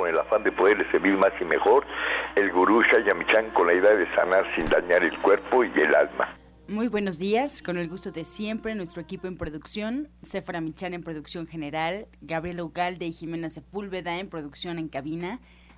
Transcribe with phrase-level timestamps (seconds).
[0.00, 1.84] con el afán de poderle servir más y mejor,
[2.34, 6.34] el gurú Shayamichan con la idea de sanar sin dañar el cuerpo y el alma.
[6.68, 11.02] Muy buenos días, con el gusto de siempre, nuestro equipo en producción, Cefra Michan en
[11.02, 15.40] producción general, Gabriela Ugalde y Jimena Sepúlveda en producción en cabina,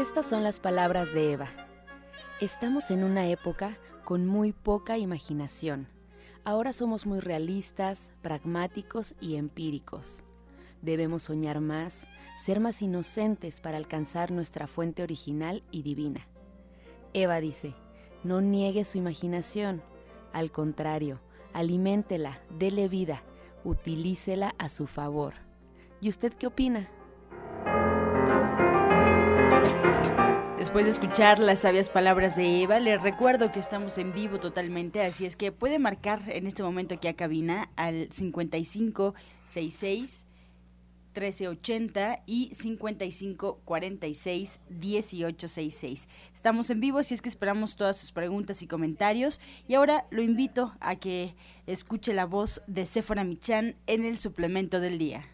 [0.00, 1.48] Estas son las palabras de Eva.
[2.40, 5.88] Estamos en una época con muy poca imaginación.
[6.42, 10.24] Ahora somos muy realistas, pragmáticos y empíricos.
[10.80, 12.06] Debemos soñar más,
[12.42, 16.26] ser más inocentes para alcanzar nuestra fuente original y divina.
[17.12, 17.74] Eva dice,
[18.24, 19.82] no niegue su imaginación,
[20.32, 21.20] al contrario,
[21.52, 23.22] aliméntela, dele vida,
[23.64, 25.34] utilícela a su favor.
[26.00, 26.88] ¿Y usted qué opina?
[30.60, 35.02] Después de escuchar las sabias palabras de Eva, les recuerdo que estamos en vivo totalmente,
[35.02, 40.26] así es que puede marcar en este momento aquí a cabina al 5566
[41.14, 46.08] 1380 y 5546 1866.
[46.34, 49.40] Estamos en vivo, así es que esperamos todas sus preguntas y comentarios.
[49.66, 51.34] Y ahora lo invito a que
[51.66, 55.24] escuche la voz de Sephora Michan en el suplemento del día.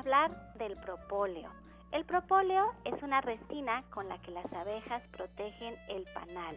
[0.00, 1.50] Hablar del propóleo.
[1.92, 6.56] El propóleo es una resina con la que las abejas protegen el panal.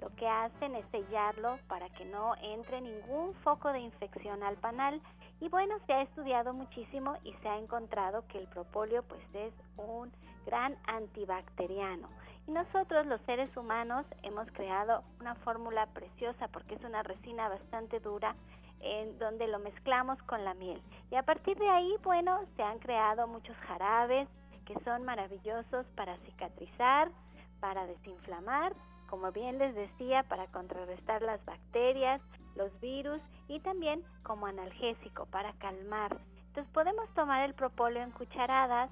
[0.00, 5.00] Lo que hacen es sellarlo para que no entre ningún foco de infección al panal.
[5.40, 9.52] Y bueno, se ha estudiado muchísimo y se ha encontrado que el propóleo pues es
[9.76, 10.12] un
[10.44, 12.08] gran antibacteriano.
[12.46, 17.98] Y nosotros los seres humanos hemos creado una fórmula preciosa porque es una resina bastante
[17.98, 18.36] dura
[18.80, 20.80] en donde lo mezclamos con la miel.
[21.10, 24.28] Y a partir de ahí, bueno, se han creado muchos jarabes
[24.64, 27.10] que son maravillosos para cicatrizar,
[27.60, 28.74] para desinflamar,
[29.08, 32.20] como bien les decía, para contrarrestar las bacterias,
[32.56, 36.16] los virus y también como analgésico para calmar.
[36.48, 38.90] Entonces podemos tomar el propóleo en cucharadas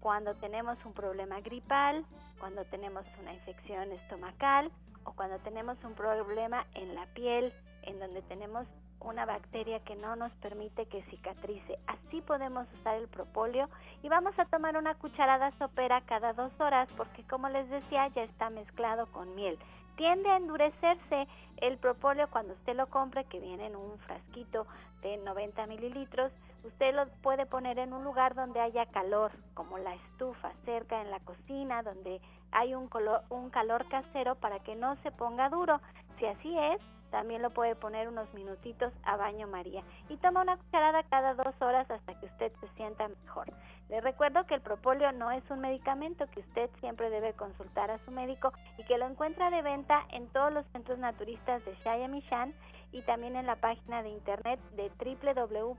[0.00, 2.04] cuando tenemos un problema gripal,
[2.38, 4.70] cuando tenemos una infección estomacal
[5.04, 7.52] o cuando tenemos un problema en la piel,
[7.82, 8.66] en donde tenemos
[9.02, 11.78] una bacteria que no nos permite que cicatrice.
[11.86, 13.68] Así podemos usar el propóleo
[14.02, 18.22] y vamos a tomar una cucharada sopera cada dos horas porque como les decía ya
[18.22, 19.58] está mezclado con miel.
[19.96, 24.66] Tiende a endurecerse el propóleo cuando usted lo compre que viene en un frasquito
[25.02, 26.32] de 90 mililitros.
[26.64, 31.10] Usted lo puede poner en un lugar donde haya calor, como la estufa, cerca en
[31.10, 32.20] la cocina, donde
[32.52, 32.88] hay un,
[33.30, 35.80] un calor casero para que no se ponga duro.
[36.22, 40.56] Si así es, también lo puede poner unos minutitos a baño María y toma una
[40.56, 43.52] cucharada cada dos horas hasta que usted se sienta mejor.
[43.88, 47.98] Le recuerdo que el propóleo no es un medicamento, que usted siempre debe consultar a
[48.04, 52.54] su médico y que lo encuentra de venta en todos los centros naturistas de Shayamishan
[52.92, 54.92] y también en la página de internet de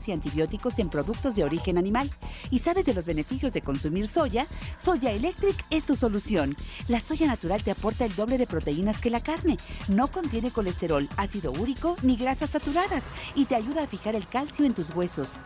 [0.07, 2.09] y antibióticos en productos de origen animal.
[2.49, 4.45] ¿Y sabes de los beneficios de consumir soya?
[4.77, 6.55] Soya Electric es tu solución.
[6.87, 9.57] La soya natural te aporta el doble de proteínas que la carne.
[9.87, 13.05] No contiene colesterol, ácido úrico ni grasas saturadas
[13.35, 15.39] y te ayuda a fijar el calcio en tus huesos.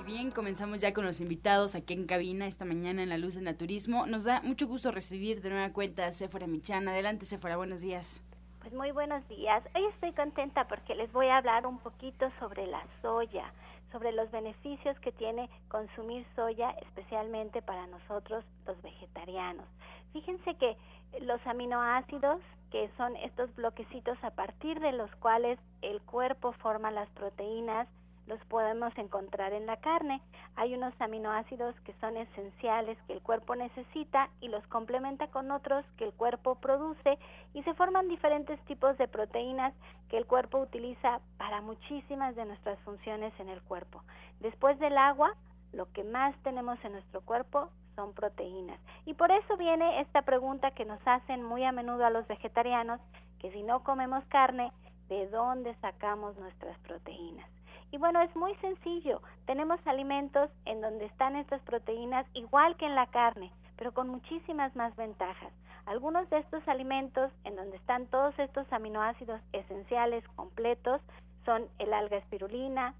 [0.00, 3.36] Y Bien, comenzamos ya con los invitados aquí en cabina esta mañana en La Luz
[3.36, 4.06] del Naturismo.
[4.06, 6.88] Nos da mucho gusto recibir de nueva cuenta a Sephora Michan.
[6.88, 8.20] Adelante, Sephora, buenos días.
[8.60, 9.64] Pues muy buenos días.
[9.74, 13.50] Hoy estoy contenta porque les voy a hablar un poquito sobre la soya,
[13.90, 19.66] sobre los beneficios que tiene consumir soya, especialmente para nosotros los vegetarianos.
[20.12, 20.76] Fíjense que
[21.22, 27.08] los aminoácidos que son estos bloquecitos a partir de los cuales el cuerpo forma las
[27.10, 27.88] proteínas,
[28.26, 30.20] los podemos encontrar en la carne.
[30.56, 35.84] Hay unos aminoácidos que son esenciales que el cuerpo necesita y los complementa con otros
[35.96, 37.18] que el cuerpo produce
[37.54, 39.74] y se forman diferentes tipos de proteínas
[40.08, 44.02] que el cuerpo utiliza para muchísimas de nuestras funciones en el cuerpo.
[44.40, 45.34] Después del agua,
[45.72, 48.80] lo que más tenemos en nuestro cuerpo son proteínas.
[49.06, 53.00] Y por eso viene esta pregunta que nos hacen muy a menudo a los vegetarianos,
[53.38, 54.72] que si no comemos carne,
[55.08, 57.48] ¿de dónde sacamos nuestras proteínas?
[57.92, 59.20] Y bueno, es muy sencillo.
[59.46, 64.74] Tenemos alimentos en donde están estas proteínas igual que en la carne, pero con muchísimas
[64.76, 65.52] más ventajas.
[65.86, 71.00] Algunos de estos alimentos en donde están todos estos aminoácidos esenciales completos
[71.44, 72.94] son el alga espirulina,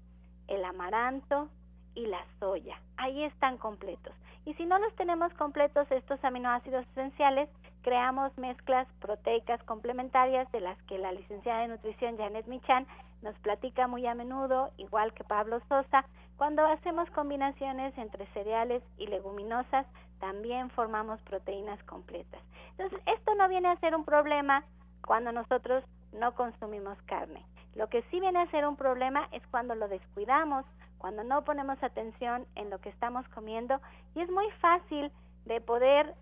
[0.47, 1.47] el amaranto
[1.95, 2.81] y la soya.
[2.97, 4.13] Ahí están completos.
[4.45, 7.47] Y si no los tenemos completos estos aminoácidos esenciales,
[7.81, 12.87] creamos mezclas proteicas complementarias de las que la licenciada de nutrición Janet Michan
[13.21, 16.05] nos platica muy a menudo, igual que Pablo Sosa,
[16.37, 19.85] cuando hacemos combinaciones entre cereales y leguminosas,
[20.19, 22.41] también formamos proteínas completas.
[22.71, 24.63] Entonces, esto no viene a ser un problema
[25.05, 25.83] cuando nosotros
[26.13, 27.45] no consumimos carne.
[27.75, 30.65] Lo que sí viene a ser un problema es cuando lo descuidamos,
[30.97, 33.79] cuando no ponemos atención en lo que estamos comiendo
[34.13, 35.11] y es muy fácil
[35.45, 36.13] de poder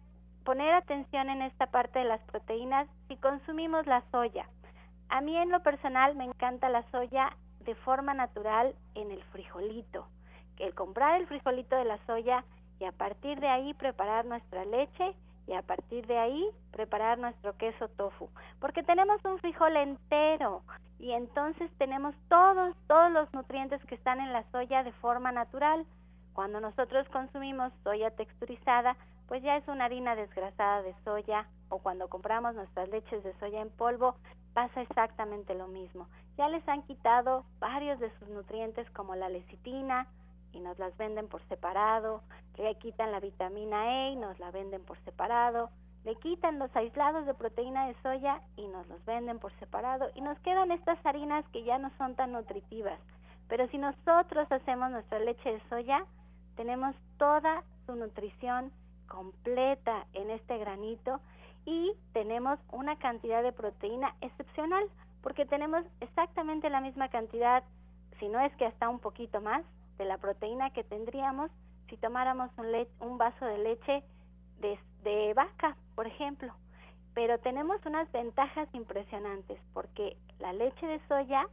[0.46, 4.48] poner atención en esta parte de las proteínas si consumimos la soya.
[5.10, 10.08] A mí en lo personal me encanta la soya de forma natural en el frijolito.
[10.58, 12.44] El comprar el frijolito de la soya
[12.80, 15.16] y a partir de ahí preparar nuestra leche
[15.48, 18.30] y a partir de ahí preparar nuestro queso tofu,
[18.60, 20.62] porque tenemos un frijol entero
[21.00, 25.88] y entonces tenemos todos todos los nutrientes que están en la soya de forma natural.
[26.34, 28.96] Cuando nosotros consumimos soya texturizada,
[29.28, 33.62] pues ya es una harina desgrasada de soya o cuando compramos nuestras leches de soya
[33.62, 34.16] en polvo,
[34.54, 36.08] pasa exactamente lo mismo.
[36.38, 40.08] Ya les han quitado varios de sus nutrientes como la lecitina
[40.52, 42.22] y nos las venden por separado,
[42.58, 45.70] le quitan la vitamina E y nos la venden por separado,
[46.06, 50.22] le quitan los aislados de proteína de soya y nos los venden por separado y
[50.22, 53.00] nos quedan estas harinas que ya no son tan nutritivas.
[53.48, 56.06] Pero si nosotros hacemos nuestra leche de soya,
[56.56, 58.72] tenemos toda su nutrición
[59.08, 61.20] completa en este granito
[61.66, 64.84] y tenemos una cantidad de proteína excepcional
[65.22, 67.64] porque tenemos exactamente la misma cantidad,
[68.20, 69.64] si no es que hasta un poquito más,
[69.98, 71.52] de la proteína que tendríamos
[71.90, 72.50] si tomáramos
[73.00, 74.04] un, vaso de leche
[74.60, 76.54] de, de vaca, por ejemplo.
[77.14, 81.48] Pero tenemos unas ventajas impresionantes porque la leche de soya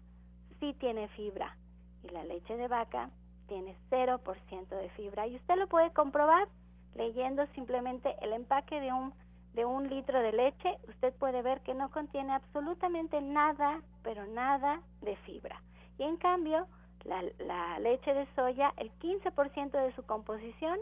[0.61, 1.57] sí tiene fibra
[2.05, 3.11] y la leche de vaca
[3.49, 6.49] tiene 0% de fibra y usted lo puede comprobar
[6.95, 9.13] leyendo simplemente el empaque de un
[9.57, 14.83] de un litro de leche, usted puede ver que no contiene absolutamente nada, pero nada
[15.01, 15.61] de fibra.
[15.99, 16.69] Y en cambio,
[17.05, 20.79] la, la leche de soya, el 15% de su composición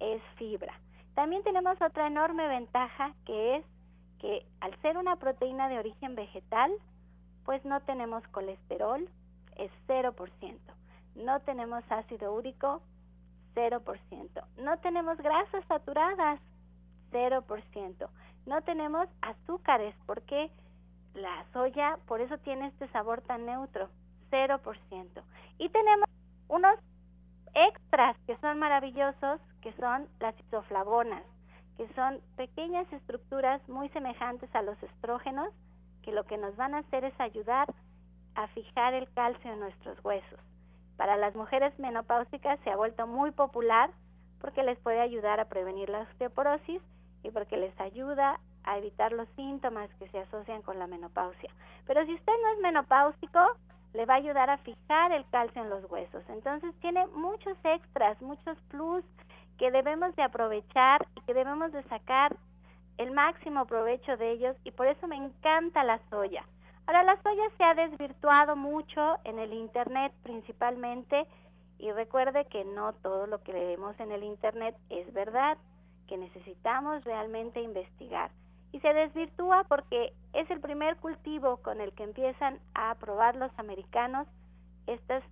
[0.00, 0.78] es fibra.
[1.14, 3.64] También tenemos otra enorme ventaja que es
[4.18, 6.70] que al ser una proteína de origen vegetal,
[7.46, 9.08] pues no tenemos colesterol,
[9.56, 10.58] es 0%.
[11.14, 12.82] No tenemos ácido úrico,
[13.54, 14.44] 0%.
[14.58, 16.38] No tenemos grasas saturadas,
[17.10, 18.08] 0%.
[18.46, 20.50] No tenemos azúcares porque
[21.14, 23.88] la soya, por eso tiene este sabor tan neutro,
[24.30, 25.22] 0%.
[25.58, 26.08] Y tenemos
[26.48, 26.78] unos
[27.54, 31.24] extras que son maravillosos, que son las isoflavonas,
[31.76, 35.52] que son pequeñas estructuras muy semejantes a los estrógenos,
[36.02, 37.72] que lo que nos van a hacer es ayudar
[38.34, 40.40] a fijar el calcio en nuestros huesos.
[40.96, 43.90] Para las mujeres menopáusicas se ha vuelto muy popular
[44.40, 46.80] porque les puede ayudar a prevenir la osteoporosis
[47.22, 51.50] y porque les ayuda a evitar los síntomas que se asocian con la menopausia.
[51.86, 53.40] Pero si usted no es menopáusico,
[53.94, 56.22] le va a ayudar a fijar el calcio en los huesos.
[56.28, 59.04] Entonces tiene muchos extras, muchos plus
[59.58, 62.36] que debemos de aprovechar y que debemos de sacar
[62.98, 66.44] el máximo provecho de ellos y por eso me encanta la soya.
[66.86, 71.26] Ahora la soya se ha desvirtuado mucho en el internet principalmente
[71.78, 75.56] y recuerde que no todo lo que leemos en el internet es verdad
[76.10, 78.32] que necesitamos realmente investigar.
[78.72, 83.56] Y se desvirtúa porque es el primer cultivo con el que empiezan a probar los
[83.58, 84.26] americanos
[84.88, 85.22] esta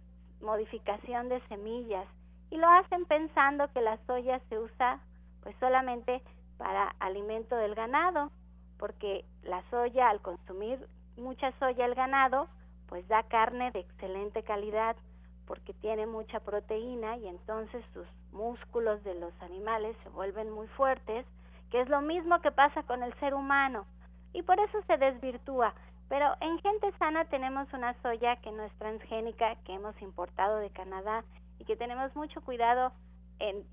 [0.40, 2.06] modificación de semillas
[2.50, 5.00] y lo hacen pensando que la soya se usa
[5.42, 6.23] pues solamente
[6.58, 8.30] para alimento del ganado,
[8.78, 12.47] porque la soya al consumir mucha soya el ganado,
[12.87, 14.94] pues da carne de excelente calidad
[15.44, 21.26] porque tiene mucha proteína y entonces sus músculos de los animales se vuelven muy fuertes,
[21.70, 23.87] que es lo mismo que pasa con el ser humano.
[24.35, 25.73] y por eso se desvirtúa.
[26.08, 30.70] Pero en gente sana tenemos una soya que no es transgénica, que hemos importado de
[30.70, 31.25] Canadá
[31.58, 32.92] y que tenemos mucho cuidado
[33.38, 33.64] en,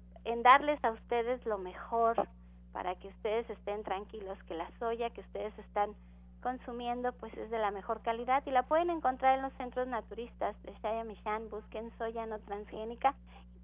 [0.44, 2.28] darles a ustedes lo mejor
[2.74, 5.96] para que ustedes estén tranquilos, que la soya que ustedes están
[6.42, 10.56] consumiendo pues es de la mejor calidad y la pueden encontrar en los centros naturistas
[10.64, 13.16] de Shaya Mishan, busquen soya no transgénica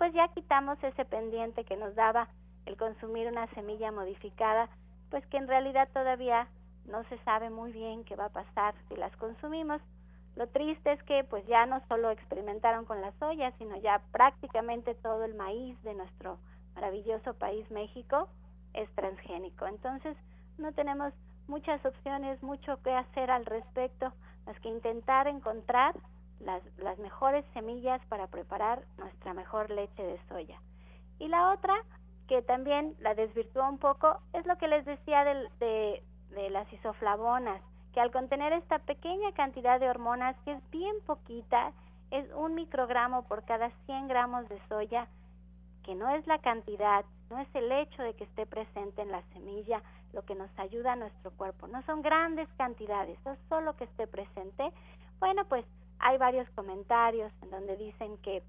[0.01, 2.27] pues ya quitamos ese pendiente que nos daba
[2.65, 4.67] el consumir una semilla modificada,
[5.12, 6.48] pues que en realidad todavía
[6.88, 9.79] no se sabe muy bien qué va a pasar si las consumimos.
[10.36, 14.96] Lo triste es que pues ya no solo experimentaron con la soya, sino ya prácticamente
[14.96, 16.39] todo el maíz de nuestro
[16.74, 18.27] maravilloso país México
[18.74, 19.67] es transgénico.
[19.67, 20.17] Entonces
[20.58, 21.13] no tenemos
[21.46, 24.12] muchas opciones, mucho que hacer al respecto,
[24.48, 25.93] más que intentar encontrar
[26.43, 30.60] las, las mejores semillas para preparar nuestra mejor leche de soya.
[31.19, 31.74] Y la otra,
[32.27, 37.62] que también la desvirtúa un poco, es lo que les decía de, de las isoflavonas,
[37.93, 41.74] que al contener esta pequeña cantidad de hormonas, que es bien poquita,
[42.10, 45.07] es un microgramo por cada 100 gramos de soya,
[45.83, 49.21] que no es la cantidad, no es el hecho de que esté presente en la
[49.33, 49.81] semilla
[50.13, 54.07] lo que nos ayuda a nuestro cuerpo, no son grandes cantidades, es solo que esté
[54.07, 54.71] presente.
[55.19, 55.65] Bueno, pues
[56.01, 58.43] hay varios comentarios en donde dicen que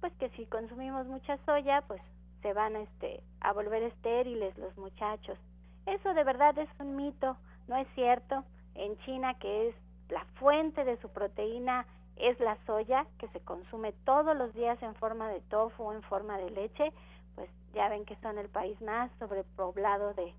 [0.00, 2.00] pues que si consumimos mucha soya, pues
[2.42, 5.38] se van este a volver estériles los muchachos.
[5.86, 7.36] Eso de verdad es un mito,
[7.68, 8.44] no es cierto.
[8.74, 9.74] En China, que es
[10.10, 11.86] la fuente de su proteína,
[12.16, 16.02] es la soya, que se consume todos los días en forma de tofu o en
[16.02, 16.92] forma de leche,
[17.34, 20.34] pues ya ven que son el país más sobrepoblado de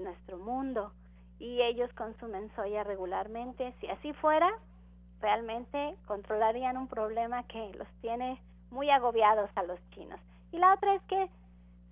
[0.00, 0.92] nuestro mundo
[1.40, 3.74] y ellos consumen soya regularmente.
[3.80, 4.50] Si así fuera,
[5.20, 10.20] realmente controlarían un problema que los tiene muy agobiados a los chinos.
[10.52, 11.28] Y la otra es que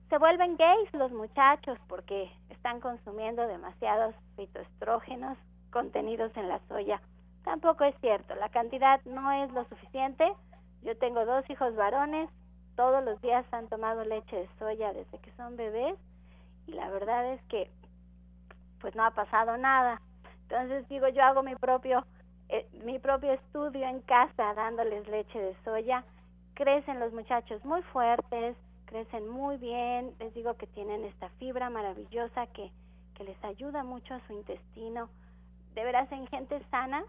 [0.08, 5.36] se vuelven gays los muchachos porque están consumiendo demasiados fitoestrógenos
[5.70, 7.00] contenidos en la soya.
[7.44, 10.32] Tampoco es cierto, la cantidad no es lo suficiente.
[10.82, 12.30] Yo tengo dos hijos varones,
[12.76, 15.96] todos los días han tomado leche de soya desde que son bebés
[16.66, 17.70] y la verdad es que
[18.80, 20.00] pues no ha pasado nada.
[20.42, 22.06] Entonces digo, yo hago mi propio
[22.48, 26.04] eh, mi propio estudio en casa dándoles leche de soya.
[26.54, 32.46] Crecen los muchachos muy fuertes, crecen muy bien, les digo que tienen esta fibra maravillosa
[32.48, 32.70] que,
[33.14, 35.10] que les ayuda mucho a su intestino.
[35.74, 37.04] De veras, en gente sana,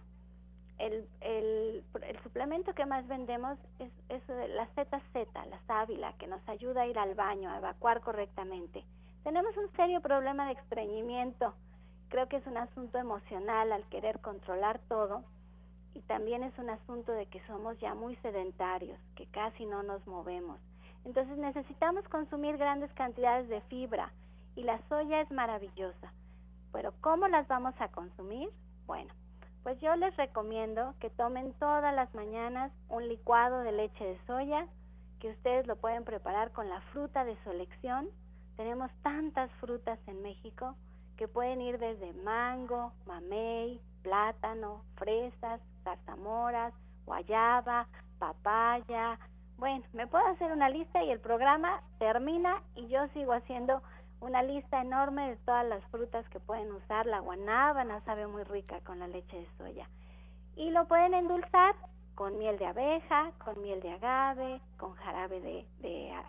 [0.80, 6.48] el, el, el suplemento que más vendemos es, es la ZZ, la sábila, que nos
[6.50, 8.84] ayuda a ir al baño, a evacuar correctamente.
[9.24, 11.54] Tenemos un serio problema de estreñimiento.
[12.10, 15.24] Creo que es un asunto emocional al querer controlar todo
[15.94, 20.06] y también es un asunto de que somos ya muy sedentarios, que casi no nos
[20.08, 20.60] movemos.
[21.04, 24.14] Entonces necesitamos consumir grandes cantidades de fibra
[24.56, 26.14] y la soya es maravillosa.
[26.72, 28.50] Pero ¿cómo las vamos a consumir?
[28.86, 29.14] Bueno,
[29.64, 34.68] pues yo les recomiendo que tomen todas las mañanas un licuado de leche de soya,
[35.20, 38.08] que ustedes lo pueden preparar con la fruta de su elección.
[38.56, 40.76] Tenemos tantas frutas en México
[41.18, 46.74] que pueden ir desde mango, mamey, plátano, fresas, zarzamoras,
[47.06, 47.88] guayaba,
[48.20, 49.20] papaya,
[49.58, 53.82] bueno, me puedo hacer una lista y el programa termina y yo sigo haciendo
[54.20, 57.08] una lista enorme de todas las frutas que pueden usar.
[57.08, 59.90] La guanábana sabe muy rica con la leche de soya.
[60.56, 61.76] Y lo pueden endulzar
[62.14, 65.66] con miel de abeja, con miel de agave, con jarabe de,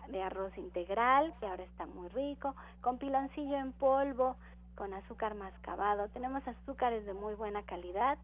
[0.07, 4.35] de, arroz integral, que ahora está muy rico, con piloncillo en polvo,
[4.75, 6.09] con azúcar mascabado.
[6.09, 8.17] Tenemos azúcares de muy buena calidad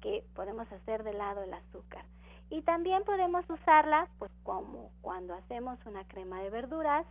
[0.00, 2.04] que podemos hacer de lado el azúcar.
[2.50, 7.06] Y también podemos usarla pues como cuando hacemos una crema de verduras,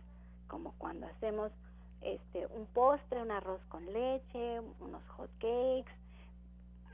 [0.46, 1.50] como cuando hacemos
[2.02, 5.92] este un postre, un arroz con leche, unos hot cakes,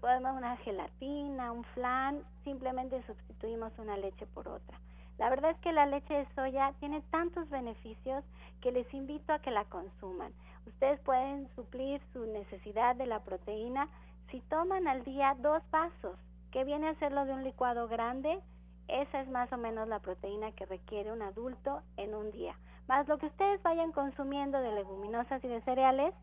[0.00, 4.80] podemos una gelatina, un flan, simplemente sustituimos una leche por otra.
[5.18, 8.24] La verdad es que la leche de soya tiene tantos beneficios
[8.62, 10.32] que les invito a que la consuman.
[10.70, 13.88] Ustedes pueden suplir su necesidad de la proteína
[14.30, 16.16] si toman al día dos vasos
[16.52, 18.40] que viene a ser lo de un licuado grande,
[18.86, 22.54] esa es más o menos la proteína que requiere un adulto en un día.
[22.86, 26.14] Más lo que ustedes vayan consumiendo de leguminosas y de cereales,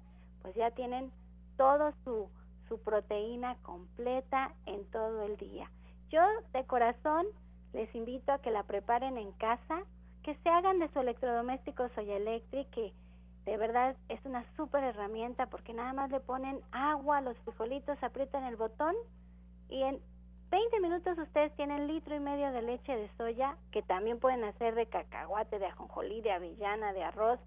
[0.42, 1.12] pues ya tienen
[1.58, 2.30] toda su,
[2.70, 5.70] su proteína completa en todo el día.
[6.10, 6.22] Yo
[6.54, 7.26] de corazón
[7.74, 9.84] les invito a que la preparen en casa,
[10.24, 12.94] que se hagan de su electrodoméstico Soya Electric,
[13.48, 17.98] de verdad es una súper herramienta porque nada más le ponen agua a los frijolitos,
[18.04, 18.94] aprietan el botón
[19.70, 20.02] y en
[20.52, 24.76] 20 minutos ustedes tienen litro y medio de leche de soya, que también pueden hacer
[24.76, 27.40] de cacahuate, de ajonjolí, de avellana, de arroz,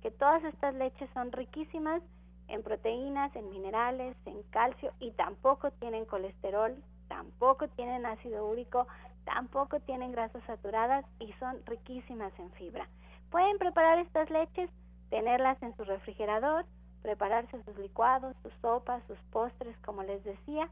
[0.00, 2.02] que todas estas leches son riquísimas
[2.46, 6.76] en proteínas, en minerales, en calcio y tampoco tienen colesterol,
[7.08, 8.86] tampoco tienen ácido úrico,
[9.24, 12.86] tampoco tienen grasas saturadas y son riquísimas en fibra.
[13.32, 14.70] Pueden preparar estas leches,
[15.10, 16.64] tenerlas en su refrigerador,
[17.02, 20.68] prepararse sus licuados, sus sopas, sus postres, como les decía,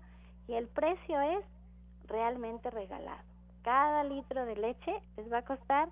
[0.48, 1.44] y el precio es
[2.06, 3.22] realmente regalado.
[3.62, 5.88] Cada litro de leche les va a costar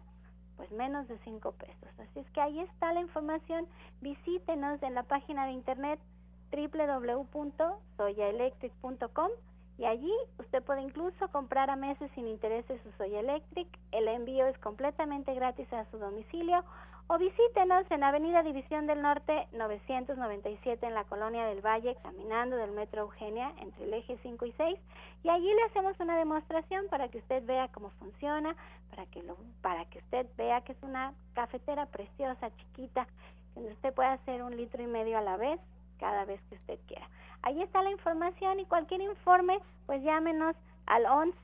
[0.56, 1.88] pues menos de 5 pesos.
[1.98, 3.66] Así es que ahí está la información.
[4.00, 5.98] Visítenos en la página de internet
[6.52, 9.30] www.soyaelectric.com
[9.76, 13.66] y allí usted puede incluso comprar a meses sin intereses su Soya Electric.
[13.90, 16.64] El envío es completamente gratis a su domicilio
[17.06, 22.72] o visítenos en Avenida División del Norte 997 en la Colonia del Valle, caminando del
[22.72, 24.78] Metro Eugenia entre el eje 5 y 6
[25.22, 28.56] y allí le hacemos una demostración para que usted vea cómo funciona,
[28.90, 33.06] para que lo para que usted vea que es una cafetera preciosa, chiquita,
[33.54, 35.60] donde usted puede hacer un litro y medio a la vez
[35.98, 37.08] cada vez que usted quiera.
[37.42, 40.56] Ahí está la información y cualquier informe, pues llámenos
[40.86, 41.36] al 11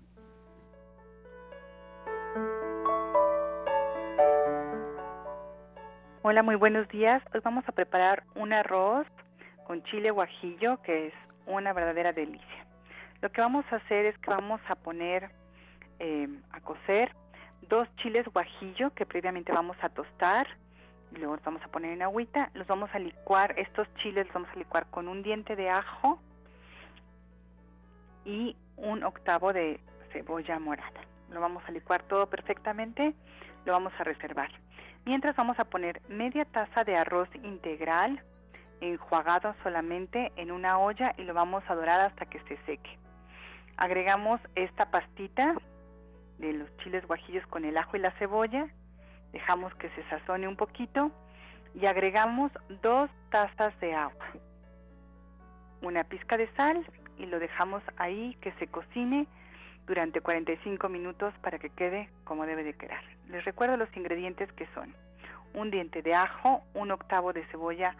[6.30, 7.20] Hola, muy buenos días.
[7.34, 9.04] Hoy vamos a preparar un arroz
[9.66, 11.14] con chile guajillo, que es
[11.44, 12.66] una verdadera delicia.
[13.20, 15.28] Lo que vamos a hacer es que vamos a poner
[15.98, 17.10] eh, a cocer
[17.68, 20.46] dos chiles guajillo que previamente vamos a tostar
[21.10, 22.50] y luego los vamos a poner en agüita.
[22.54, 26.20] Los vamos a licuar, estos chiles los vamos a licuar con un diente de ajo
[28.24, 29.80] y un octavo de
[30.12, 31.00] cebolla morada.
[31.32, 33.14] Lo vamos a licuar todo perfectamente,
[33.64, 34.50] lo vamos a reservar.
[35.04, 38.22] Mientras vamos a poner media taza de arroz integral
[38.80, 42.98] enjuagado solamente en una olla y lo vamos a dorar hasta que se seque.
[43.76, 45.54] Agregamos esta pastita
[46.38, 48.68] de los chiles guajillos con el ajo y la cebolla,
[49.32, 51.10] dejamos que se sazone un poquito
[51.74, 52.50] y agregamos
[52.82, 54.26] dos tazas de agua,
[55.82, 56.84] una pizca de sal
[57.18, 59.26] y lo dejamos ahí que se cocine
[59.90, 63.02] durante 45 minutos para que quede como debe de quedar.
[63.28, 64.94] Les recuerdo los ingredientes que son
[65.52, 67.96] un diente de ajo, un octavo de cebolla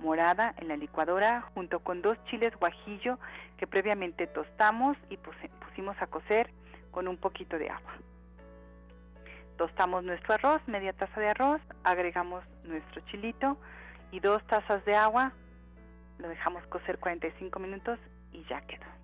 [0.00, 3.18] morada en la licuadora junto con dos chiles guajillo
[3.58, 6.48] que previamente tostamos y pusimos a cocer
[6.90, 7.92] con un poquito de agua.
[9.58, 13.58] Tostamos nuestro arroz, media taza de arroz, agregamos nuestro chilito
[14.12, 15.32] y dos tazas de agua.
[16.16, 17.98] Lo dejamos cocer 45 minutos
[18.32, 19.03] y ya quedó.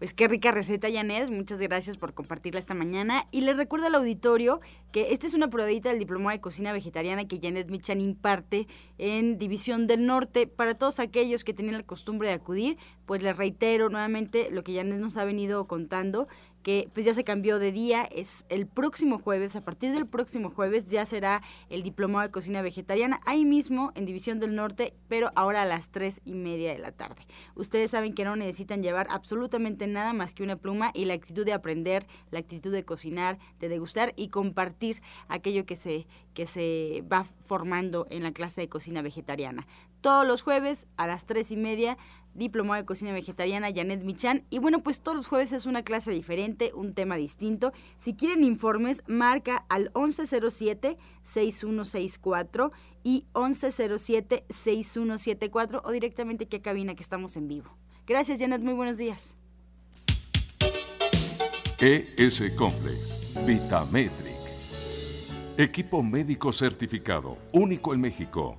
[0.00, 1.30] Pues qué rica receta, Janet.
[1.30, 3.26] Muchas gracias por compartirla esta mañana.
[3.32, 7.28] Y les recuerdo al auditorio que esta es una probadita del Diplomado de Cocina Vegetariana
[7.28, 10.46] que Janet Michan imparte en División del Norte.
[10.46, 14.74] Para todos aquellos que tienen la costumbre de acudir, pues les reitero nuevamente lo que
[14.74, 16.28] Janet nos ha venido contando
[16.62, 20.50] que pues ya se cambió de día, es el próximo jueves, a partir del próximo
[20.50, 25.32] jueves ya será el diplomado de cocina vegetariana, ahí mismo en División del Norte, pero
[25.34, 27.26] ahora a las tres y media de la tarde.
[27.54, 31.44] Ustedes saben que no necesitan llevar absolutamente nada más que una pluma y la actitud
[31.44, 37.04] de aprender, la actitud de cocinar, de degustar y compartir aquello que se, que se
[37.10, 39.66] va formando en la clase de cocina vegetariana.
[40.00, 41.98] Todos los jueves a las tres y media
[42.34, 44.44] diplomado de cocina vegetariana Janet Michan.
[44.50, 47.72] Y bueno, pues todos los jueves es una clase diferente, un tema distinto.
[47.98, 52.70] Si quieren informes, marca al 1107-6164
[53.02, 57.76] y 1107-6174 o directamente aquí a cabina que estamos en vivo.
[58.06, 59.36] Gracias Janet, muy buenos días.
[61.78, 64.30] ES Complex, Vitametric.
[65.56, 68.58] Equipo médico certificado, único en México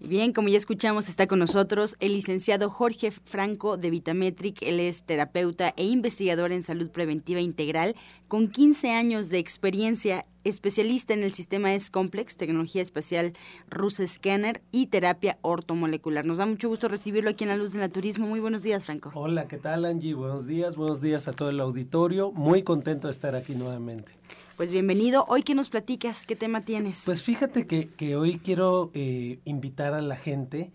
[0.00, 4.62] Bien, como ya escuchamos, está con nosotros el licenciado Jorge Franco de Vitametric.
[4.62, 7.96] Él es terapeuta e investigador en salud preventiva integral
[8.28, 13.32] con 15 años de experiencia, especialista en el sistema S-Complex, tecnología espacial
[13.70, 16.24] Rus Scanner y terapia ortomolecular.
[16.24, 18.28] Nos da mucho gusto recibirlo aquí en La Luz del Naturismo.
[18.28, 19.10] Muy buenos días, Franco.
[19.14, 20.14] Hola, ¿qué tal, Angie?
[20.14, 22.30] Buenos días, buenos días a todo el auditorio.
[22.30, 24.12] Muy contento de estar aquí nuevamente.
[24.58, 25.24] Pues bienvenido.
[25.28, 26.26] Hoy, ¿qué nos platicas?
[26.26, 27.04] ¿Qué tema tienes?
[27.04, 30.72] Pues fíjate que, que hoy quiero eh, invitar a la gente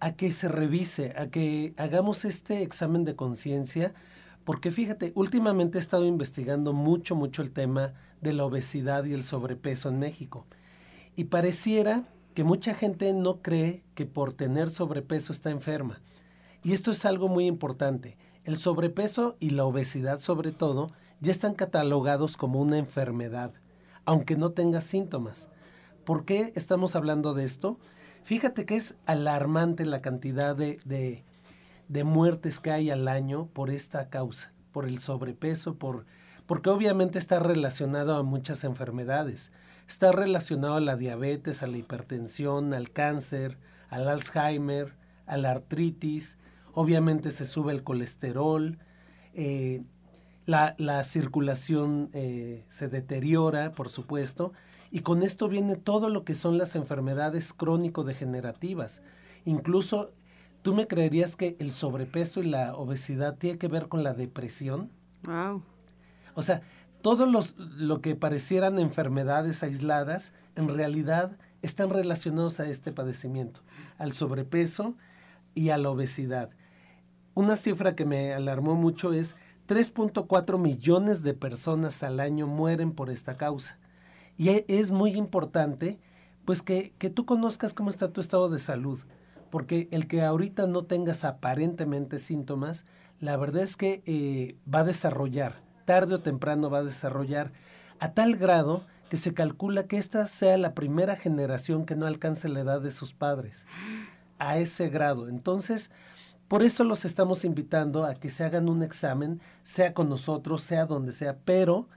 [0.00, 3.92] a que se revise, a que hagamos este examen de conciencia,
[4.44, 9.24] porque fíjate, últimamente he estado investigando mucho, mucho el tema de la obesidad y el
[9.24, 10.46] sobrepeso en México.
[11.14, 16.00] Y pareciera que mucha gente no cree que por tener sobrepeso está enferma.
[16.62, 18.16] Y esto es algo muy importante.
[18.44, 20.86] El sobrepeso y la obesidad sobre todo
[21.20, 23.52] ya están catalogados como una enfermedad,
[24.04, 25.48] aunque no tenga síntomas.
[26.04, 27.78] ¿Por qué estamos hablando de esto?
[28.24, 30.80] Fíjate que es alarmante la cantidad de,
[31.88, 36.06] de, muertes que hay al año por esta causa, por el sobrepeso, por,
[36.46, 39.52] porque obviamente está relacionado a muchas enfermedades.
[39.86, 44.94] Está relacionado a la diabetes, a la hipertensión, al cáncer, al Alzheimer,
[45.26, 46.36] a la artritis.
[46.74, 48.78] Obviamente se sube el colesterol,
[49.32, 49.82] eh,
[50.48, 54.54] la, la circulación eh, se deteriora, por supuesto,
[54.90, 59.02] y con esto viene todo lo que son las enfermedades crónico-degenerativas.
[59.44, 60.10] Incluso,
[60.62, 64.90] ¿tú me creerías que el sobrepeso y la obesidad tiene que ver con la depresión?
[65.24, 65.62] Wow.
[66.32, 66.62] O sea,
[67.02, 73.60] todos los lo que parecieran enfermedades aisladas, en realidad están relacionados a este padecimiento,
[73.98, 74.96] al sobrepeso
[75.54, 76.48] y a la obesidad.
[77.34, 79.36] Una cifra que me alarmó mucho es
[79.68, 83.78] 3.4 millones de personas al año mueren por esta causa.
[84.36, 86.00] Y e, es muy importante
[86.44, 88.98] pues que, que, tú conozcas cómo está tu estado de salud,
[89.50, 92.86] porque el que ahorita no tengas aparentemente síntomas,
[93.20, 97.52] la verdad es que eh, va a desarrollar, tarde o temprano va a desarrollar,
[98.00, 102.48] a tal grado que se calcula que esta sea la primera generación que no alcance
[102.48, 103.66] la edad de sus padres.
[104.38, 105.28] A ese grado.
[105.28, 105.90] Entonces,
[106.48, 110.86] por eso los estamos invitando a que se hagan un examen, sea con nosotros, sea
[110.86, 111.88] donde sea, pero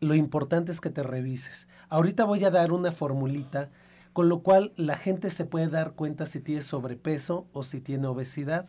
[0.00, 1.68] lo importante es que te revises.
[1.88, 3.70] Ahorita voy a dar una formulita
[4.12, 8.06] con lo cual la gente se puede dar cuenta si tiene sobrepeso o si tiene
[8.06, 8.66] obesidad.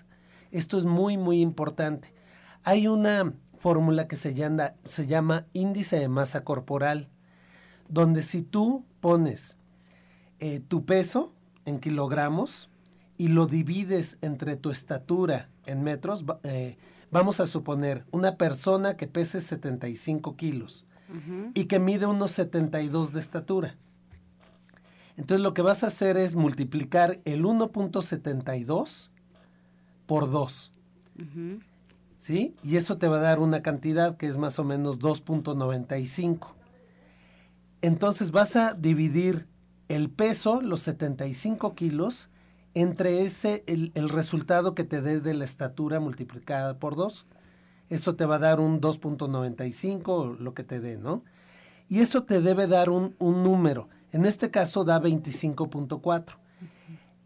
[0.51, 2.13] Esto es muy, muy importante.
[2.63, 7.09] Hay una fórmula que se llama, índice de masa corporal,
[7.88, 9.57] donde si tú pones
[10.39, 11.33] eh, tu peso
[11.65, 12.69] en kilogramos
[13.17, 16.78] y lo divides entre tu estatura en metros, eh,
[17.12, 20.86] vamos a suponer una persona que pese 75 kilos
[21.54, 23.78] y que mide unos 72 de estatura.
[25.15, 29.10] Entonces lo que vas a hacer es multiplicar el 1.72
[30.08, 30.71] por 2.
[32.17, 32.56] ¿Sí?
[32.63, 36.56] Y eso te va a dar una cantidad que es más o menos 2.95.
[37.82, 39.45] Entonces vas a dividir
[39.88, 42.30] el peso, los 75 kilos,
[42.73, 47.27] entre ese, el, resultado que te dé de la estatura multiplicada por 2.
[47.89, 51.23] Eso te va a dar un 2.95, lo que te dé, ¿no?
[51.88, 53.89] Y eso te debe dar un, un número.
[54.12, 56.38] En este caso da 25.4.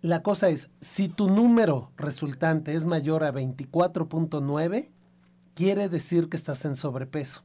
[0.02, 4.90] La cosa es, si tu número resultante es mayor a 24.9,
[5.54, 7.44] quiere decir que estás en sobrepeso.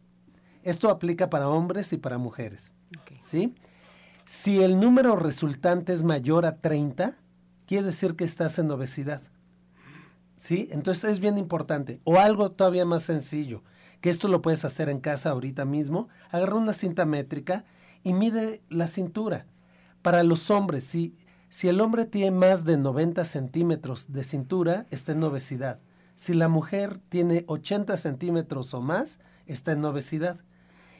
[0.62, 2.74] Esto aplica para hombres y para mujeres.
[3.20, 3.54] ¿Sí?
[4.26, 7.18] Si el número resultante es mayor a 30,
[7.66, 9.22] quiere decir que estás en obesidad.
[10.37, 10.68] ¿Sí?
[10.72, 12.01] Entonces es bien importante.
[12.05, 13.62] O algo todavía más sencillo,
[14.01, 16.09] que esto lo puedes hacer en casa ahorita mismo.
[16.31, 17.64] Agarra una cinta métrica
[18.03, 19.46] y mide la cintura.
[20.03, 21.14] Para los hombres, si,
[21.48, 25.79] si el hombre tiene más de 90 centímetros de cintura, está en obesidad.
[26.14, 30.40] Si la mujer tiene 80 centímetros o más, está en obesidad.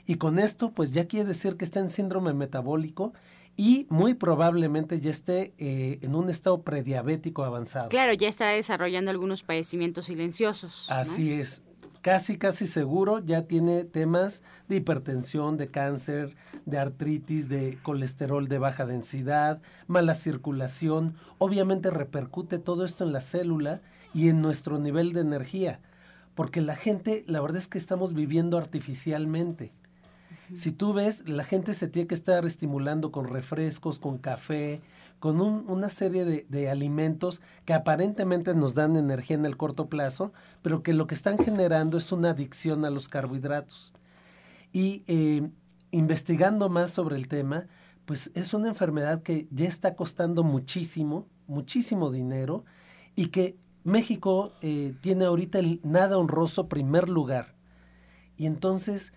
[0.07, 3.12] Y con esto, pues ya quiere decir que está en síndrome metabólico
[3.56, 7.88] y muy probablemente ya esté eh, en un estado prediabético avanzado.
[7.90, 10.90] Claro, ya está desarrollando algunos padecimientos silenciosos.
[10.90, 11.62] Así es.
[12.02, 16.34] Casi, casi seguro ya tiene temas de hipertensión, de cáncer,
[16.66, 21.14] de artritis, de colesterol de baja densidad, mala circulación.
[21.38, 25.80] Obviamente repercute todo esto en la célula y en nuestro nivel de energía,
[26.34, 29.72] porque la gente, la verdad es que estamos viviendo artificialmente.
[30.54, 34.82] Si tú ves, la gente se tiene que estar estimulando con refrescos, con café,
[35.18, 40.82] con una serie de, alimentos que aparentemente nos dan energía en el corto plazo, pero
[40.82, 43.92] que lo que están generando es una adicción a los carbohidratos.
[44.72, 45.48] Y eh,
[45.92, 47.68] investigando más sobre el tema,
[48.04, 52.64] pues es una enfermedad que ya está costando muchísimo, muchísimo dinero,
[53.14, 57.54] y que México eh, tiene ahorita el nada honroso primer lugar.
[58.36, 59.12] Y entonces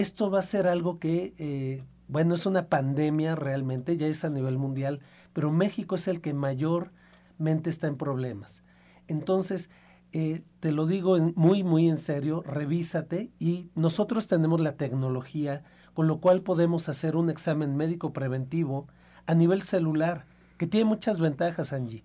[0.00, 4.30] esto va a ser algo que, eh, bueno, es una pandemia realmente, ya es a
[4.30, 5.00] nivel mundial,
[5.32, 8.62] pero México es el que mayormente está en problemas.
[9.08, 9.70] Entonces,
[10.12, 16.06] eh, te lo digo muy, muy en serio, revísate y nosotros tenemos la tecnología con
[16.06, 18.86] lo cual podemos hacer un examen médico preventivo
[19.26, 22.04] a nivel celular, que tiene muchas ventajas, Angie.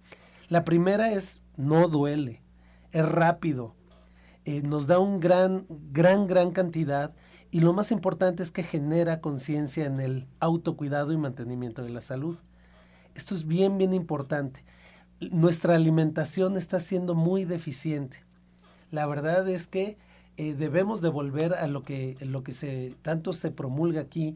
[0.49, 2.41] La primera es no duele,
[2.91, 3.75] es rápido,
[4.45, 7.13] eh, nos da un gran, gran, gran cantidad
[7.53, 12.01] y lo más importante es que genera conciencia en el autocuidado y mantenimiento de la
[12.01, 12.39] salud.
[13.13, 14.65] Esto es bien, bien importante.
[15.19, 18.23] Nuestra alimentación está siendo muy deficiente.
[18.89, 19.99] La verdad es que
[20.35, 24.35] eh, debemos de volver a lo que, lo que se, tanto se promulga aquí,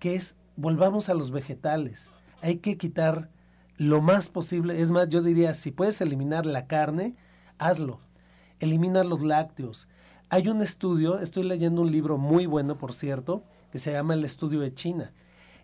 [0.00, 2.10] que es volvamos a los vegetales.
[2.42, 3.30] Hay que quitar
[3.76, 4.82] lo más posible.
[4.82, 7.14] Es más, yo diría, si puedes eliminar la carne,
[7.58, 8.00] hazlo.
[8.58, 9.86] Elimina los lácteos.
[10.32, 14.24] Hay un estudio, estoy leyendo un libro muy bueno, por cierto, que se llama El
[14.24, 15.12] Estudio de China.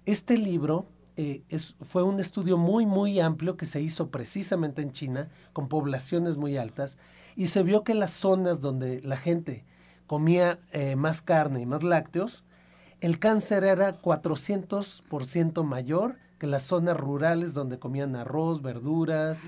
[0.07, 1.44] Este libro eh,
[1.85, 6.57] fue un estudio muy, muy amplio que se hizo precisamente en China, con poblaciones muy
[6.57, 6.98] altas,
[7.37, 9.64] y se vio que las zonas donde la gente
[10.09, 12.42] comía eh, más carne y más lácteos,
[13.00, 19.42] el cáncer era 400% mayor que las zonas rurales donde comían arroz, verduras,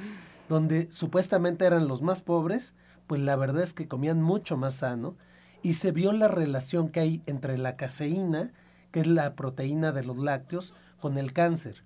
[0.48, 2.72] donde supuestamente eran los más pobres,
[3.08, 5.16] pues la verdad es que comían mucho más sano
[5.62, 8.52] y se vio la relación que hay entre la caseína,
[8.92, 11.82] que es la proteína de los lácteos, con el cáncer.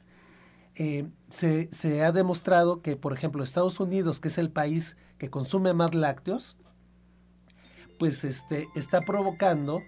[0.75, 5.31] Eh, se, se, ha demostrado que, por ejemplo, Estados Unidos, que es el país que
[5.31, 6.57] consume más lácteos,
[7.99, 9.81] pues este, está provocando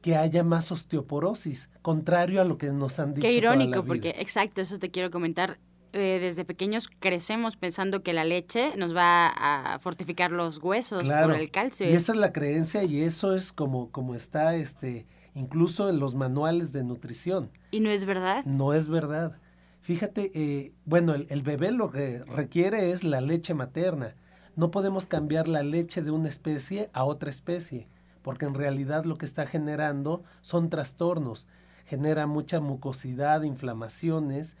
[0.00, 3.26] que haya más osteoporosis, contrario a lo que nos han dicho.
[3.26, 5.58] Qué irónico, porque exacto, eso te quiero comentar.
[5.96, 11.34] Eh, desde pequeños crecemos pensando que la leche nos va a fortificar los huesos por
[11.36, 11.88] el calcio.
[11.88, 16.16] Y esa es la creencia y eso es como, como está este, incluso en los
[16.16, 17.52] manuales de nutrición.
[17.70, 18.44] ¿Y no es verdad?
[18.44, 19.38] No es verdad.
[19.82, 24.16] Fíjate, eh, bueno, el, el, bebé lo que requiere es la leche materna.
[24.56, 27.86] No podemos cambiar la leche de una especie a otra especie,
[28.22, 31.46] porque en realidad lo que está generando son trastornos.
[31.84, 34.56] Genera mucha mucosidad, inflamaciones,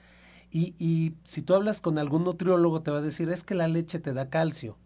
[0.56, 3.98] y, si tú hablas con algún nutriólogo te va a decir, es que la leche
[3.98, 4.78] te da calcio.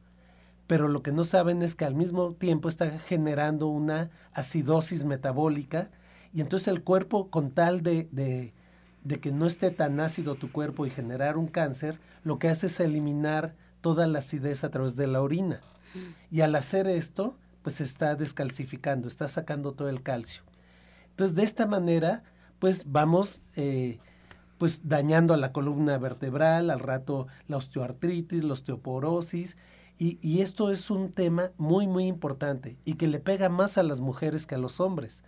[0.66, 5.90] Pero lo que no saben es que al mismo tiempo está generando una acidosis metabólica
[6.33, 10.87] y entonces el cuerpo con tal de, de que no esté tan ácido tu cuerpo
[10.87, 15.07] y generar un cáncer, lo que hace es eliminar toda la acidez a través de
[15.07, 15.61] la orina.
[16.31, 20.42] Y al hacer esto, pues está descalcificando, está sacando todo el calcio.
[21.11, 22.22] Entonces, de esta manera,
[22.59, 23.98] pues vamos eh,
[24.58, 29.56] pues dañando a la columna vertebral, al rato la osteoartritis, la osteoporosis,
[30.00, 33.82] y, y, esto es un tema muy, muy importante y que le pega más a
[33.82, 35.24] las mujeres que a los hombres.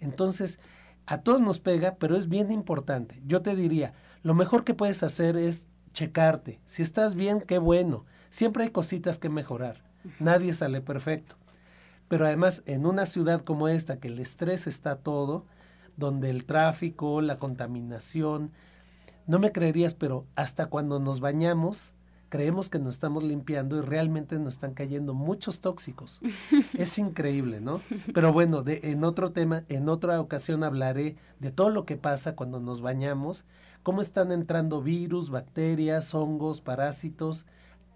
[0.00, 0.60] Entonces,
[1.04, 3.20] a todos nos pega, pero es bien importante.
[3.26, 3.92] Yo te diría,
[4.22, 6.60] lo mejor que puedes hacer es checarte.
[6.64, 8.06] Si estás bien, qué bueno.
[8.30, 9.82] Siempre hay cositas que mejorar.
[10.18, 11.36] Nadie sale perfecto.
[12.08, 15.46] Pero además, en una ciudad como esta, que el estrés está todo,
[15.96, 18.52] donde el tráfico, la contaminación,
[19.26, 21.94] no me creerías, pero hasta cuando nos bañamos,
[22.28, 26.20] creemos que nos estamos limpiando y realmente nos están cayendo muchos tóxicos.
[26.74, 27.80] es increíble, ¿no?
[28.12, 32.34] Pero bueno, de, en otro tema, en otra ocasión hablaré de todo lo que pasa
[32.34, 33.44] cuando nos bañamos,
[33.82, 37.46] cómo están entrando virus, bacterias, hongos, parásitos,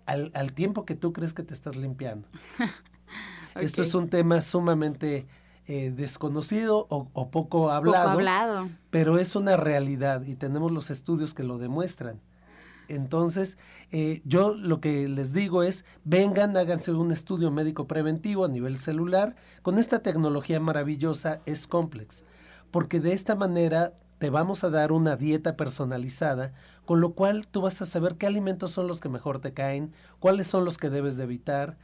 [0.07, 2.29] al, al tiempo que tú crees que te estás limpiando.
[3.57, 5.27] Esto es un tema sumamente
[5.71, 11.35] eh, desconocido o, poco hablado, poco hablado, pero es una realidad y tenemos los estudios
[11.35, 12.23] que lo demuestran.
[12.89, 13.59] Entonces,
[13.91, 18.79] eh, yo lo que les digo es, vengan, háganse un estudio médico preventivo a nivel
[18.79, 22.25] celular con esta tecnología maravillosa, es complex,
[22.71, 26.55] porque de esta manera te vamos a dar una dieta personalizada,
[26.87, 29.93] con lo cual tú vas a saber qué alimentos son los que mejor te caen,
[30.19, 31.77] cuáles son los que debes de evitar